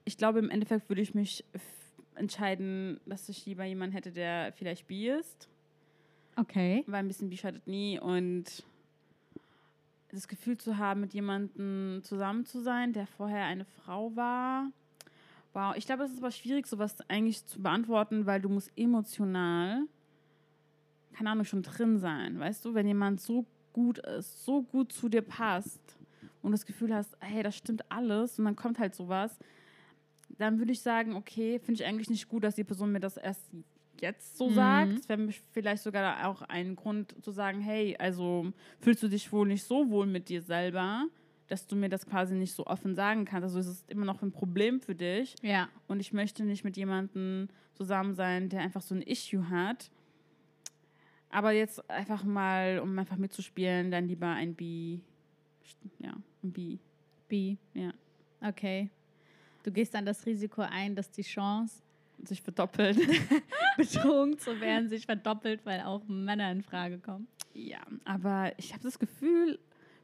ich 0.04 0.16
glaube, 0.16 0.40
im 0.40 0.50
Endeffekt 0.50 0.88
würde 0.88 1.02
ich 1.02 1.14
mich 1.14 1.44
entscheiden, 2.16 3.00
dass 3.06 3.28
ich 3.28 3.46
lieber 3.46 3.64
jemanden 3.64 3.94
hätte, 3.94 4.10
der 4.10 4.52
vielleicht 4.56 4.88
bi 4.88 5.08
ist. 5.08 5.48
okay. 6.36 6.82
weil 6.88 7.00
ein 7.00 7.08
bisschen 7.08 7.30
bi 7.30 7.36
schadet 7.36 7.66
nie 7.68 7.98
und 8.00 8.64
das 10.10 10.28
Gefühl 10.28 10.56
zu 10.58 10.78
haben, 10.78 11.00
mit 11.00 11.12
jemandem 11.12 12.00
zusammen 12.02 12.46
zu 12.46 12.60
sein, 12.60 12.92
der 12.92 13.06
vorher 13.06 13.44
eine 13.44 13.64
Frau 13.64 14.14
war. 14.16 14.70
Wow, 15.52 15.74
ich 15.76 15.86
glaube, 15.86 16.04
es 16.04 16.12
ist 16.12 16.18
aber 16.18 16.30
schwierig, 16.30 16.66
sowas 16.66 16.96
eigentlich 17.08 17.44
zu 17.46 17.60
beantworten, 17.60 18.26
weil 18.26 18.40
du 18.40 18.48
musst 18.48 18.70
emotional, 18.76 19.82
keine 21.12 21.30
Ahnung, 21.30 21.44
schon 21.44 21.62
drin 21.62 21.98
sein, 21.98 22.38
weißt 22.38 22.64
du? 22.64 22.74
Wenn 22.74 22.86
jemand 22.86 23.20
so 23.20 23.46
gut 23.72 23.98
ist, 23.98 24.44
so 24.44 24.62
gut 24.62 24.92
zu 24.92 25.08
dir 25.08 25.22
passt 25.22 25.80
und 26.42 26.52
das 26.52 26.64
Gefühl 26.64 26.94
hast, 26.94 27.16
hey, 27.20 27.42
das 27.42 27.56
stimmt 27.56 27.90
alles 27.90 28.38
und 28.38 28.44
dann 28.44 28.56
kommt 28.56 28.78
halt 28.78 28.94
sowas, 28.94 29.38
dann 30.38 30.58
würde 30.58 30.72
ich 30.72 30.80
sagen, 30.80 31.14
okay, 31.16 31.58
finde 31.58 31.82
ich 31.82 31.86
eigentlich 31.86 32.10
nicht 32.10 32.28
gut, 32.28 32.44
dass 32.44 32.54
die 32.54 32.64
Person 32.64 32.92
mir 32.92 33.00
das 33.00 33.16
erst 33.16 33.50
jetzt 34.00 34.36
so 34.38 34.48
Mhm. 34.50 34.54
sagt. 34.54 35.08
Wäre 35.08 35.28
vielleicht 35.52 35.82
sogar 35.82 36.26
auch 36.28 36.42
ein 36.42 36.76
Grund 36.76 37.14
zu 37.22 37.30
sagen, 37.30 37.60
hey, 37.60 37.96
also 37.98 38.52
fühlst 38.80 39.02
du 39.02 39.08
dich 39.08 39.32
wohl 39.32 39.46
nicht 39.48 39.64
so 39.64 39.88
wohl 39.90 40.06
mit 40.06 40.28
dir 40.28 40.42
selber, 40.42 41.04
dass 41.48 41.66
du 41.66 41.76
mir 41.76 41.88
das 41.88 42.06
quasi 42.06 42.34
nicht 42.34 42.52
so 42.54 42.66
offen 42.66 42.94
sagen 42.94 43.24
kannst. 43.24 43.44
Also 43.44 43.58
es 43.58 43.66
ist 43.66 43.90
immer 43.90 44.04
noch 44.04 44.22
ein 44.22 44.32
Problem 44.32 44.80
für 44.80 44.94
dich 44.94 45.34
Ja. 45.42 45.68
und 45.86 46.00
ich 46.00 46.12
möchte 46.12 46.44
nicht 46.44 46.64
mit 46.64 46.76
jemandem 46.76 47.48
zusammen 47.74 48.14
sein, 48.14 48.48
der 48.48 48.60
einfach 48.60 48.82
so 48.82 48.94
ein 48.94 49.02
Issue 49.02 49.48
hat. 49.48 49.90
Aber 51.30 51.52
jetzt 51.52 51.88
einfach 51.90 52.24
mal, 52.24 52.80
um 52.80 52.98
einfach 52.98 53.16
mitzuspielen, 53.16 53.90
dann 53.90 54.08
lieber 54.08 54.28
ein 54.28 54.54
Bi 54.54 55.00
ja, 55.98 56.14
ein 56.42 56.52
B. 56.52 56.78
B. 57.28 57.56
Ja. 57.74 57.92
Okay. 58.40 58.88
Du 59.62 59.70
gehst 59.70 59.92
dann 59.92 60.06
das 60.06 60.24
Risiko 60.24 60.62
ein, 60.62 60.94
dass 60.94 61.10
die 61.10 61.22
Chance, 61.22 61.82
Sich 62.24 62.42
verdoppelt. 62.42 62.98
betrogen 63.76 64.38
zu 64.38 64.60
werden, 64.60 64.88
sich 64.88 65.06
verdoppelt, 65.06 65.64
weil 65.64 65.80
auch 65.82 66.02
Männer 66.08 66.50
in 66.50 66.62
Frage 66.62 66.98
kommen. 66.98 67.28
ja, 67.54 67.78
aber 68.04 68.52
ich 68.58 68.72
habe 68.72 68.82
das 68.82 68.98
Gefühl, 68.98 69.58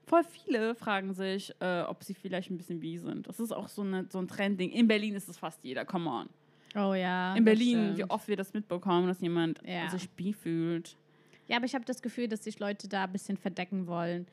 voll 0.07 0.23
viele 0.25 0.75
fragen 0.75 1.13
sich, 1.15 1.53
äh, 1.61 1.83
ob 1.83 2.05
sie 2.05 2.15
vielleicht 2.15 2.51
ein 2.51 2.57
bisschen 2.57 2.81
bi 2.81 2.99
sind. 2.99 3.27
Das 3.27 3.41
ist 3.41 3.53
auch 3.53 3.69
so, 3.69 3.83
eine, 3.83 4.07
so 4.11 4.19
ein 4.19 4.29
Trendding. 4.29 4.71
In 4.71 4.87
Berlin 4.87 5.15
ist 5.15 5.29
es 5.29 5.37
fast 5.39 5.63
jeder, 5.65 5.85
come 5.85 6.09
on. 6.09 6.29
Oh 6.77 6.95
ja. 6.95 7.35
In 7.37 7.45
Berlin, 7.45 7.91
wie 7.91 7.95
stimmt. 7.95 8.11
oft 8.11 8.29
wir 8.29 8.37
das 8.37 8.53
mitbekommen, 8.53 9.07
dass 9.09 9.21
jemand 9.21 9.61
Ja. 9.67 9.89
sich 9.91 10.09
bi 10.11 10.33
fühlt. 10.33 10.97
Ja, 11.47 11.57
aber 11.57 11.67
ich 11.67 11.75
habe 11.75 11.85
das 11.85 12.01
Gefühl, 12.03 12.27
dass 12.29 12.45
sich 12.45 12.59
Leute 12.59 12.89
da 12.89 13.05
ein 13.05 13.13
bisschen 13.13 13.37
verdecken 13.37 13.87
wollen. 13.87 14.27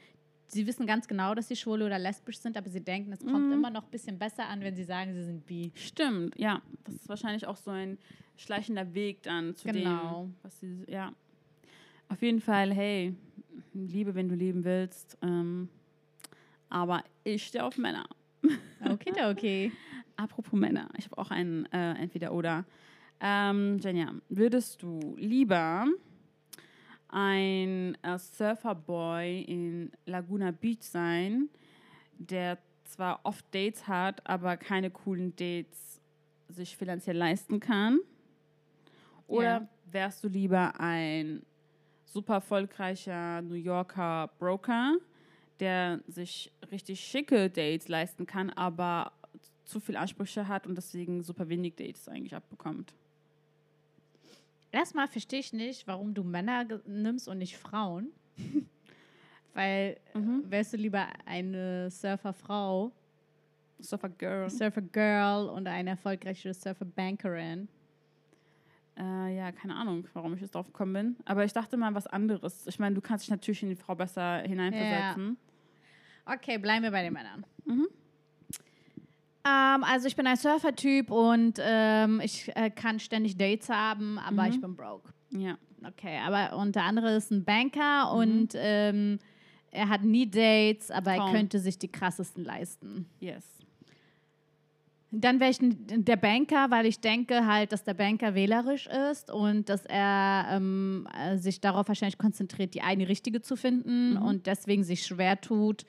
Sie 0.53 0.67
wissen 0.67 0.85
ganz 0.85 1.07
genau, 1.07 1.33
dass 1.33 1.47
sie 1.47 1.55
schwul 1.55 1.81
oder 1.81 1.97
lesbisch 1.97 2.37
sind, 2.39 2.57
aber 2.57 2.69
sie 2.69 2.81
denken, 2.81 3.13
es 3.13 3.19
kommt 3.25 3.47
Mhm. 3.47 3.53
immer 3.53 3.69
noch 3.69 3.83
ein 3.85 3.89
bisschen 3.89 4.19
besser 4.19 4.47
an, 4.49 4.59
wenn 4.59 4.75
sie 4.75 4.83
sagen, 4.83 5.13
sie 5.13 5.23
sind 5.23 5.45
bi. 5.45 5.71
Stimmt, 5.75 6.37
ja. 6.37 6.61
Das 6.83 6.95
ist 6.95 7.07
wahrscheinlich 7.07 7.47
auch 7.47 7.55
so 7.55 7.71
ein 7.71 7.97
schleichender 8.35 8.93
Weg 8.93 9.23
dann 9.23 9.55
zu 9.55 9.69
Genau. 9.69 10.23
dem, 10.25 10.35
was 10.43 10.59
sie, 10.59 10.83
ja. 10.89 11.13
Auf 12.09 12.21
jeden 12.21 12.41
Fall, 12.41 12.73
hey, 12.73 13.15
liebe, 13.73 14.13
wenn 14.13 14.27
du 14.27 14.35
leben 14.35 14.65
willst. 14.65 15.17
Ähm, 15.21 15.69
aber 16.69 17.03
ich 17.23 17.45
stehe 17.47 17.63
auf 17.63 17.77
Männer. 17.77 18.05
Okay, 18.83 19.13
okay. 19.29 19.71
Apropos 20.17 20.59
Männer, 20.59 20.89
ich 20.97 21.05
habe 21.05 21.17
auch 21.19 21.29
einen 21.31 21.65
äh, 21.71 21.93
Entweder-Oder. 21.93 22.65
Ähm, 23.21 23.77
Jenja, 23.77 24.11
würdest 24.27 24.81
du 24.81 25.15
lieber 25.17 25.85
ein 27.11 27.97
äh, 28.03 28.17
Surferboy 28.17 29.41
in 29.41 29.91
Laguna 30.05 30.51
Beach 30.51 30.81
sein, 30.81 31.49
der 32.17 32.57
zwar 32.83 33.19
oft 33.23 33.45
Dates 33.53 33.87
hat, 33.87 34.25
aber 34.27 34.57
keine 34.57 34.89
coolen 34.89 35.35
Dates 35.35 36.01
sich 36.49 36.75
finanziell 36.75 37.17
leisten 37.17 37.59
kann? 37.59 37.99
Oder 39.27 39.69
wärst 39.85 40.23
du 40.23 40.27
lieber 40.27 40.79
ein 40.79 41.43
super 42.05 42.35
erfolgreicher 42.35 43.41
New 43.41 43.55
Yorker 43.55 44.29
Broker, 44.37 44.97
der 45.59 46.01
sich 46.07 46.51
richtig 46.69 46.99
schicke 46.99 47.49
Dates 47.49 47.87
leisten 47.87 48.25
kann, 48.25 48.49
aber 48.49 49.13
zu 49.63 49.79
viel 49.79 49.95
Ansprüche 49.95 50.47
hat 50.47 50.67
und 50.67 50.75
deswegen 50.75 51.23
super 51.23 51.47
wenig 51.47 51.75
Dates 51.75 52.09
eigentlich 52.09 52.35
abbekommt? 52.35 52.93
Erstmal 54.71 55.07
verstehe 55.07 55.39
ich 55.39 55.53
nicht, 55.53 55.85
warum 55.87 56.13
du 56.13 56.23
Männer 56.23 56.65
nimmst 56.85 57.27
und 57.27 57.37
nicht 57.39 57.57
Frauen. 57.57 58.11
Weil 59.53 59.97
Mhm. 60.13 60.43
wärst 60.49 60.73
du 60.73 60.77
lieber 60.77 61.07
eine 61.25 61.89
Surferfrau, 61.89 62.91
Surfer 63.79 64.09
Girl. 64.09 64.49
Surfer-Girl 64.49 65.49
und 65.49 65.67
eine 65.67 65.91
erfolgreiche 65.91 66.53
Surfer-Bankerin. 66.53 67.67
Äh, 68.97 69.35
ja, 69.35 69.51
keine 69.51 69.75
Ahnung, 69.75 70.07
warum 70.13 70.33
ich 70.35 70.41
jetzt 70.41 70.53
drauf 70.55 70.67
gekommen 70.67 70.93
bin. 70.93 71.15
Aber 71.25 71.43
ich 71.43 71.51
dachte 71.53 71.75
mal 71.77 71.93
was 71.95 72.07
anderes. 72.07 72.67
Ich 72.67 72.77
meine, 72.79 72.95
du 72.95 73.01
kannst 73.01 73.25
dich 73.25 73.31
natürlich 73.31 73.63
in 73.63 73.69
die 73.69 73.75
Frau 73.75 73.95
besser 73.95 74.39
hineinversetzen. 74.39 75.37
Okay, 76.25 76.57
bleiben 76.57 76.83
wir 76.83 76.91
bei 76.91 77.03
den 77.03 77.13
Männern. 77.13 77.45
Mhm. 77.65 77.87
Ähm, 79.45 79.83
also 79.83 80.07
ich 80.07 80.15
bin 80.15 80.27
ein 80.27 80.37
Surfer-Typ 80.37 81.09
und 81.11 81.53
ähm, 81.59 82.21
ich 82.23 82.51
äh, 82.55 82.69
kann 82.69 82.99
ständig 82.99 83.37
Dates 83.37 83.69
haben, 83.69 84.19
aber 84.19 84.43
Mhm. 84.43 84.49
ich 84.49 84.61
bin 84.61 84.75
broke. 84.75 85.09
Ja. 85.31 85.57
Okay, 85.87 86.19
aber 86.23 86.57
und 86.57 86.75
der 86.75 86.83
andere 86.83 87.15
ist 87.15 87.31
ein 87.31 87.43
Banker 87.43 88.11
Mhm. 88.13 88.19
und 88.19 88.49
ähm, 88.55 89.19
er 89.71 89.89
hat 89.89 90.03
nie 90.03 90.29
Dates, 90.29 90.91
aber 90.91 91.15
Traum. 91.15 91.27
er 91.29 91.33
könnte 91.33 91.57
sich 91.59 91.79
die 91.79 91.87
krassesten 91.87 92.43
leisten. 92.43 93.07
Yes. 93.19 93.45
Dann 95.13 95.39
wäre 95.41 95.51
ich 95.51 95.57
der 95.59 96.15
Banker, 96.15 96.69
weil 96.71 96.85
ich 96.85 97.01
denke 97.01 97.45
halt, 97.45 97.73
dass 97.73 97.83
der 97.83 97.95
Banker 97.95 98.33
wählerisch 98.33 98.87
ist 99.11 99.29
und 99.29 99.67
dass 99.67 99.85
er 99.85 100.45
ähm, 100.51 101.05
äh, 101.17 101.37
sich 101.37 101.59
darauf 101.59 101.87
wahrscheinlich 101.89 102.17
konzentriert, 102.17 102.73
die 102.75 102.81
eine 102.81 103.09
richtige 103.09 103.41
zu 103.41 103.57
finden 103.57 104.11
Mhm. 104.13 104.21
und 104.21 104.45
deswegen 104.47 104.83
sich 104.85 105.05
schwer 105.05 105.41
tut, 105.41 105.85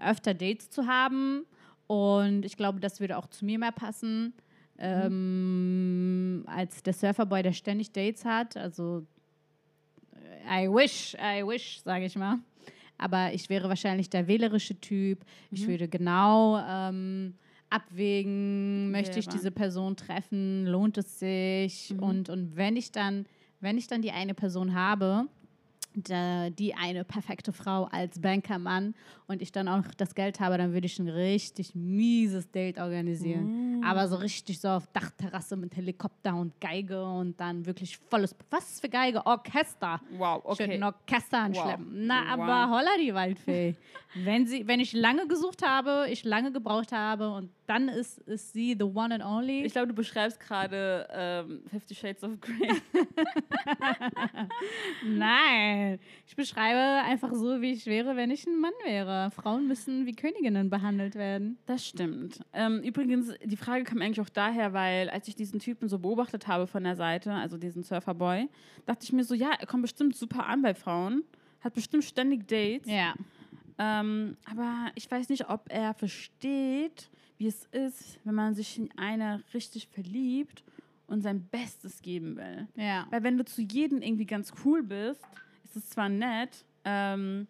öfter 0.00 0.34
Dates 0.34 0.70
zu 0.70 0.86
haben. 0.88 1.44
Und 1.90 2.44
ich 2.44 2.56
glaube, 2.56 2.78
das 2.78 3.00
würde 3.00 3.18
auch 3.18 3.26
zu 3.26 3.44
mir 3.44 3.58
mehr 3.58 3.72
passen. 3.72 4.32
Ähm, 4.78 6.44
als 6.46 6.84
der 6.84 6.92
Surferboy, 6.92 7.42
der 7.42 7.52
ständig 7.52 7.90
Dates 7.90 8.24
hat. 8.24 8.56
Also, 8.56 9.04
äh, 10.46 10.66
I 10.66 10.68
wish, 10.68 11.14
I 11.14 11.44
wish, 11.44 11.80
sage 11.82 12.04
ich 12.04 12.14
mal. 12.14 12.38
Aber 12.96 13.32
ich 13.32 13.48
wäre 13.50 13.68
wahrscheinlich 13.68 14.08
der 14.08 14.28
wählerische 14.28 14.80
Typ. 14.80 15.24
Ich 15.50 15.66
würde 15.66 15.88
genau 15.88 16.60
ähm, 16.64 17.34
abwägen, 17.70 18.92
möchte 18.92 19.18
ich 19.18 19.26
diese 19.26 19.50
Person 19.50 19.96
treffen, 19.96 20.66
lohnt 20.66 20.96
es 20.96 21.18
sich? 21.18 21.90
Mhm. 21.90 22.02
Und, 22.04 22.28
und 22.28 22.54
wenn 22.54 22.76
ich 22.76 22.92
dann, 22.92 23.26
wenn 23.58 23.76
ich 23.76 23.88
dann 23.88 24.00
die 24.00 24.12
eine 24.12 24.34
Person 24.34 24.74
habe, 24.74 25.26
die 25.94 26.74
eine 26.74 27.04
perfekte 27.04 27.52
Frau 27.52 27.84
als 27.84 28.20
Bankermann 28.20 28.94
und 29.26 29.42
ich 29.42 29.52
dann 29.52 29.68
auch 29.68 29.82
das 29.96 30.14
Geld 30.14 30.40
habe, 30.40 30.56
dann 30.58 30.72
würde 30.72 30.86
ich 30.86 30.98
ein 30.98 31.08
richtig 31.08 31.74
mieses 31.74 32.50
Date 32.50 32.78
organisieren. 32.78 33.80
Mm. 33.80 33.84
Aber 33.84 34.06
so 34.08 34.16
richtig 34.16 34.60
so 34.60 34.68
auf 34.68 34.86
Dachterrasse 34.92 35.56
mit 35.56 35.76
Helikopter 35.76 36.34
und 36.36 36.60
Geige 36.60 37.02
und 37.04 37.40
dann 37.40 37.66
wirklich 37.66 37.98
volles, 37.98 38.34
was 38.50 38.80
für 38.80 38.88
Geige? 38.88 39.24
Orchester. 39.26 40.00
Wow, 40.16 40.42
Ich 40.44 40.50
okay. 40.60 40.74
ein 40.74 40.82
Orchester 40.82 41.38
anschleppen. 41.38 42.06
Na, 42.06 42.20
Wow. 42.20 42.40
aber 42.40 42.70
holla 42.70 42.90
die 43.00 43.12
Waldfee. 43.14 43.74
wenn, 44.14 44.46
sie, 44.46 44.66
wenn 44.66 44.80
ich 44.80 44.92
lange 44.92 45.26
gesucht 45.26 45.66
habe, 45.66 46.06
ich 46.10 46.24
lange 46.24 46.52
gebraucht 46.52 46.92
habe 46.92 47.30
und 47.30 47.50
dann 47.66 47.88
ist, 47.88 48.18
ist 48.20 48.52
sie 48.52 48.74
the 48.78 48.84
one 48.84 49.14
and 49.14 49.24
only. 49.24 49.62
Ich 49.64 49.72
glaube, 49.72 49.88
du 49.88 49.94
beschreibst 49.94 50.40
gerade 50.40 51.06
ähm, 51.12 51.62
Fifty 51.70 51.94
Shades 51.94 52.24
of 52.24 52.32
Grey. 52.40 52.72
Nein, 55.04 55.79
ich 56.26 56.36
beschreibe 56.36 57.06
einfach 57.06 57.32
so, 57.34 57.60
wie 57.60 57.72
ich 57.72 57.86
wäre, 57.86 58.16
wenn 58.16 58.30
ich 58.30 58.46
ein 58.46 58.58
Mann 58.58 58.72
wäre. 58.84 59.30
Frauen 59.30 59.66
müssen 59.66 60.06
wie 60.06 60.12
Königinnen 60.12 60.70
behandelt 60.70 61.14
werden. 61.14 61.58
Das 61.66 61.86
stimmt. 61.86 62.40
Ähm, 62.52 62.80
übrigens, 62.82 63.34
die 63.44 63.56
Frage 63.56 63.84
kam 63.84 64.00
eigentlich 64.00 64.20
auch 64.20 64.28
daher, 64.28 64.72
weil 64.72 65.10
als 65.10 65.28
ich 65.28 65.36
diesen 65.36 65.60
Typen 65.60 65.88
so 65.88 65.98
beobachtet 65.98 66.46
habe 66.46 66.66
von 66.66 66.84
der 66.84 66.96
Seite, 66.96 67.32
also 67.32 67.56
diesen 67.56 67.82
Surferboy, 67.82 68.48
dachte 68.86 69.04
ich 69.04 69.12
mir 69.12 69.24
so, 69.24 69.34
ja, 69.34 69.50
er 69.58 69.66
kommt 69.66 69.82
bestimmt 69.82 70.16
super 70.16 70.46
an 70.46 70.62
bei 70.62 70.74
Frauen, 70.74 71.24
hat 71.60 71.74
bestimmt 71.74 72.04
ständig 72.04 72.48
Dates. 72.48 72.90
Ja. 72.90 73.14
Ähm, 73.78 74.36
aber 74.44 74.90
ich 74.94 75.10
weiß 75.10 75.28
nicht, 75.30 75.48
ob 75.48 75.64
er 75.68 75.94
versteht, 75.94 77.10
wie 77.38 77.46
es 77.46 77.64
ist, 77.72 78.20
wenn 78.24 78.34
man 78.34 78.54
sich 78.54 78.78
in 78.78 78.90
eine 78.98 79.42
richtig 79.54 79.88
verliebt 79.88 80.62
und 81.06 81.22
sein 81.22 81.42
Bestes 81.50 82.02
geben 82.02 82.36
will. 82.36 82.68
Ja. 82.76 83.06
Weil 83.10 83.22
wenn 83.22 83.38
du 83.38 83.44
zu 83.44 83.62
jedem 83.62 84.02
irgendwie 84.02 84.26
ganz 84.26 84.52
cool 84.64 84.82
bist, 84.82 85.26
ist 85.70 85.76
es 85.76 85.90
zwar 85.90 86.08
nett, 86.08 86.64
ähm, 86.84 87.46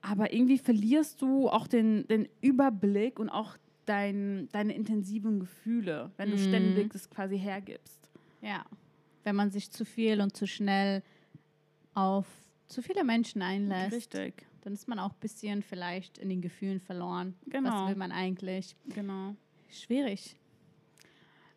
aber 0.00 0.32
irgendwie 0.32 0.58
verlierst 0.58 1.22
du 1.22 1.48
auch 1.48 1.66
den, 1.66 2.06
den 2.08 2.28
Überblick 2.40 3.18
und 3.18 3.30
auch 3.30 3.56
dein, 3.86 4.48
deine 4.52 4.74
intensiven 4.74 5.40
Gefühle, 5.40 6.10
wenn 6.16 6.30
du 6.30 6.36
Mhm. 6.36 6.40
ständig 6.40 6.92
das 6.92 7.08
quasi 7.10 7.38
hergibst. 7.38 8.08
Ja. 8.40 8.64
Wenn 9.24 9.36
man 9.36 9.50
sich 9.50 9.70
zu 9.70 9.84
viel 9.84 10.20
und 10.20 10.36
zu 10.36 10.46
schnell 10.46 11.02
auf 11.94 12.26
zu 12.68 12.80
viele 12.82 13.04
Menschen 13.04 13.42
einlässt, 13.42 13.92
Richtig, 13.94 14.46
dann 14.62 14.72
ist 14.72 14.88
man 14.88 14.98
auch 14.98 15.10
ein 15.12 15.20
bisschen 15.20 15.62
vielleicht 15.62 16.16
in 16.18 16.28
den 16.30 16.40
Gefühlen 16.40 16.80
verloren. 16.80 17.34
Genau. 17.46 17.70
Was 17.70 17.88
will 17.88 17.96
man 17.96 18.12
eigentlich? 18.12 18.74
genau. 18.88 19.34
Schwierig. 19.70 20.36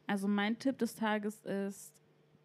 Also 0.07 0.27
mein 0.27 0.59
Tipp 0.59 0.77
des 0.77 0.95
Tages 0.95 1.39
ist, 1.45 1.93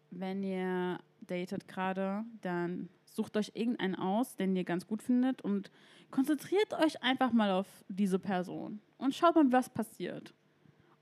wenn 0.09 0.41
ihr 0.43 0.99
datet 1.27 1.67
gerade, 1.67 2.23
dann 2.41 2.89
sucht 3.11 3.37
euch 3.37 3.51
irgendeinen 3.53 3.95
aus, 3.95 4.35
den 4.35 4.55
ihr 4.55 4.63
ganz 4.63 4.87
gut 4.87 5.03
findet 5.03 5.41
und 5.41 5.69
konzentriert 6.09 6.73
euch 6.73 7.01
einfach 7.03 7.31
mal 7.31 7.51
auf 7.51 7.67
diese 7.87 8.19
Person 8.19 8.81
und 8.97 9.13
schaut 9.13 9.35
mal, 9.35 9.51
was 9.51 9.69
passiert. 9.69 10.33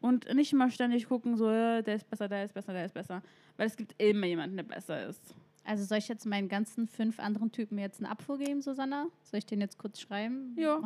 Und 0.02 0.34
nicht 0.34 0.54
immer 0.54 0.70
ständig 0.70 1.08
gucken, 1.08 1.36
so, 1.36 1.50
äh, 1.50 1.82
der 1.82 1.96
ist 1.96 2.10
besser, 2.10 2.28
der 2.28 2.46
ist 2.46 2.54
besser, 2.54 2.74
der 2.74 2.86
ist 2.86 2.94
besser. 2.94 3.22
Weil 3.58 3.68
es 3.68 3.76
gibt 3.76 4.02
immer 4.02 4.26
jemanden, 4.28 4.56
der 4.56 4.64
besser 4.64 5.08
ist. 5.08 5.36
Also 5.70 5.84
soll 5.84 6.00
ich 6.00 6.08
jetzt 6.08 6.26
meinen 6.26 6.50
ganzen 6.50 6.88
fünf 6.88 7.20
anderen 7.20 7.52
Typen 7.52 7.78
jetzt 7.78 8.00
eine 8.00 8.10
Abfuhr 8.10 8.40
geben, 8.40 8.60
Susanna? 8.60 9.06
Soll 9.22 9.38
ich 9.38 9.46
den 9.46 9.62
jetzt 9.62 9.78
kurz 9.78 10.02
schreiben? 10.02 10.56
Ja. 10.58 10.82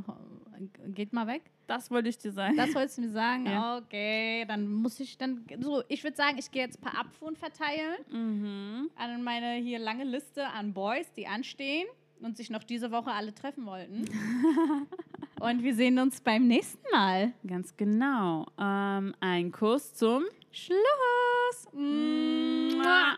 Geht 0.88 1.14
mal 1.14 1.26
weg. 1.26 1.44
Das 1.68 1.90
wollte 1.90 2.10
ich 2.10 2.18
dir 2.18 2.34
sagen. 2.34 2.58
Das 2.58 2.76
wolltest 2.76 2.98
du 2.98 3.04
mir 3.04 3.10
sagen? 3.10 3.46
Ja. 3.46 3.78
Okay, 3.78 4.44
dann 4.46 4.68
muss 4.70 5.00
ich 5.00 5.18
dann 5.18 5.46
so, 5.62 5.84
ich 5.88 6.04
würde 6.04 6.18
sagen, 6.18 6.36
ich 6.38 6.52
gehe 6.52 6.64
jetzt 6.64 6.80
ein 6.80 6.82
paar 6.82 7.00
Abfuhren 7.00 7.38
verteilen 7.38 7.96
mhm. 8.12 8.90
an 8.98 9.24
meine 9.24 9.54
hier 9.54 9.80
lange 9.80 10.04
Liste 10.04 10.46
an 10.48 10.74
Boys, 10.74 11.14
die 11.14 11.28
anstehen 11.28 11.88
und 12.20 12.36
sich 12.36 12.50
noch 12.50 12.66
diese 12.66 12.92
Woche 12.92 13.12
alle 13.12 13.34
treffen 13.34 13.66
wollten. 13.66 14.04
und 15.40 15.64
wir 15.64 15.76
sehen 15.76 15.98
uns 15.98 16.20
beim 16.20 16.46
nächsten 16.46 16.84
Mal. 16.92 17.32
Ganz 17.48 17.78
genau. 17.78 18.48
Ähm, 18.60 19.16
ein 19.22 19.50
Kuss 19.54 19.94
zum 19.94 20.26
Schluss. 20.52 21.70
Mua. 21.72 23.16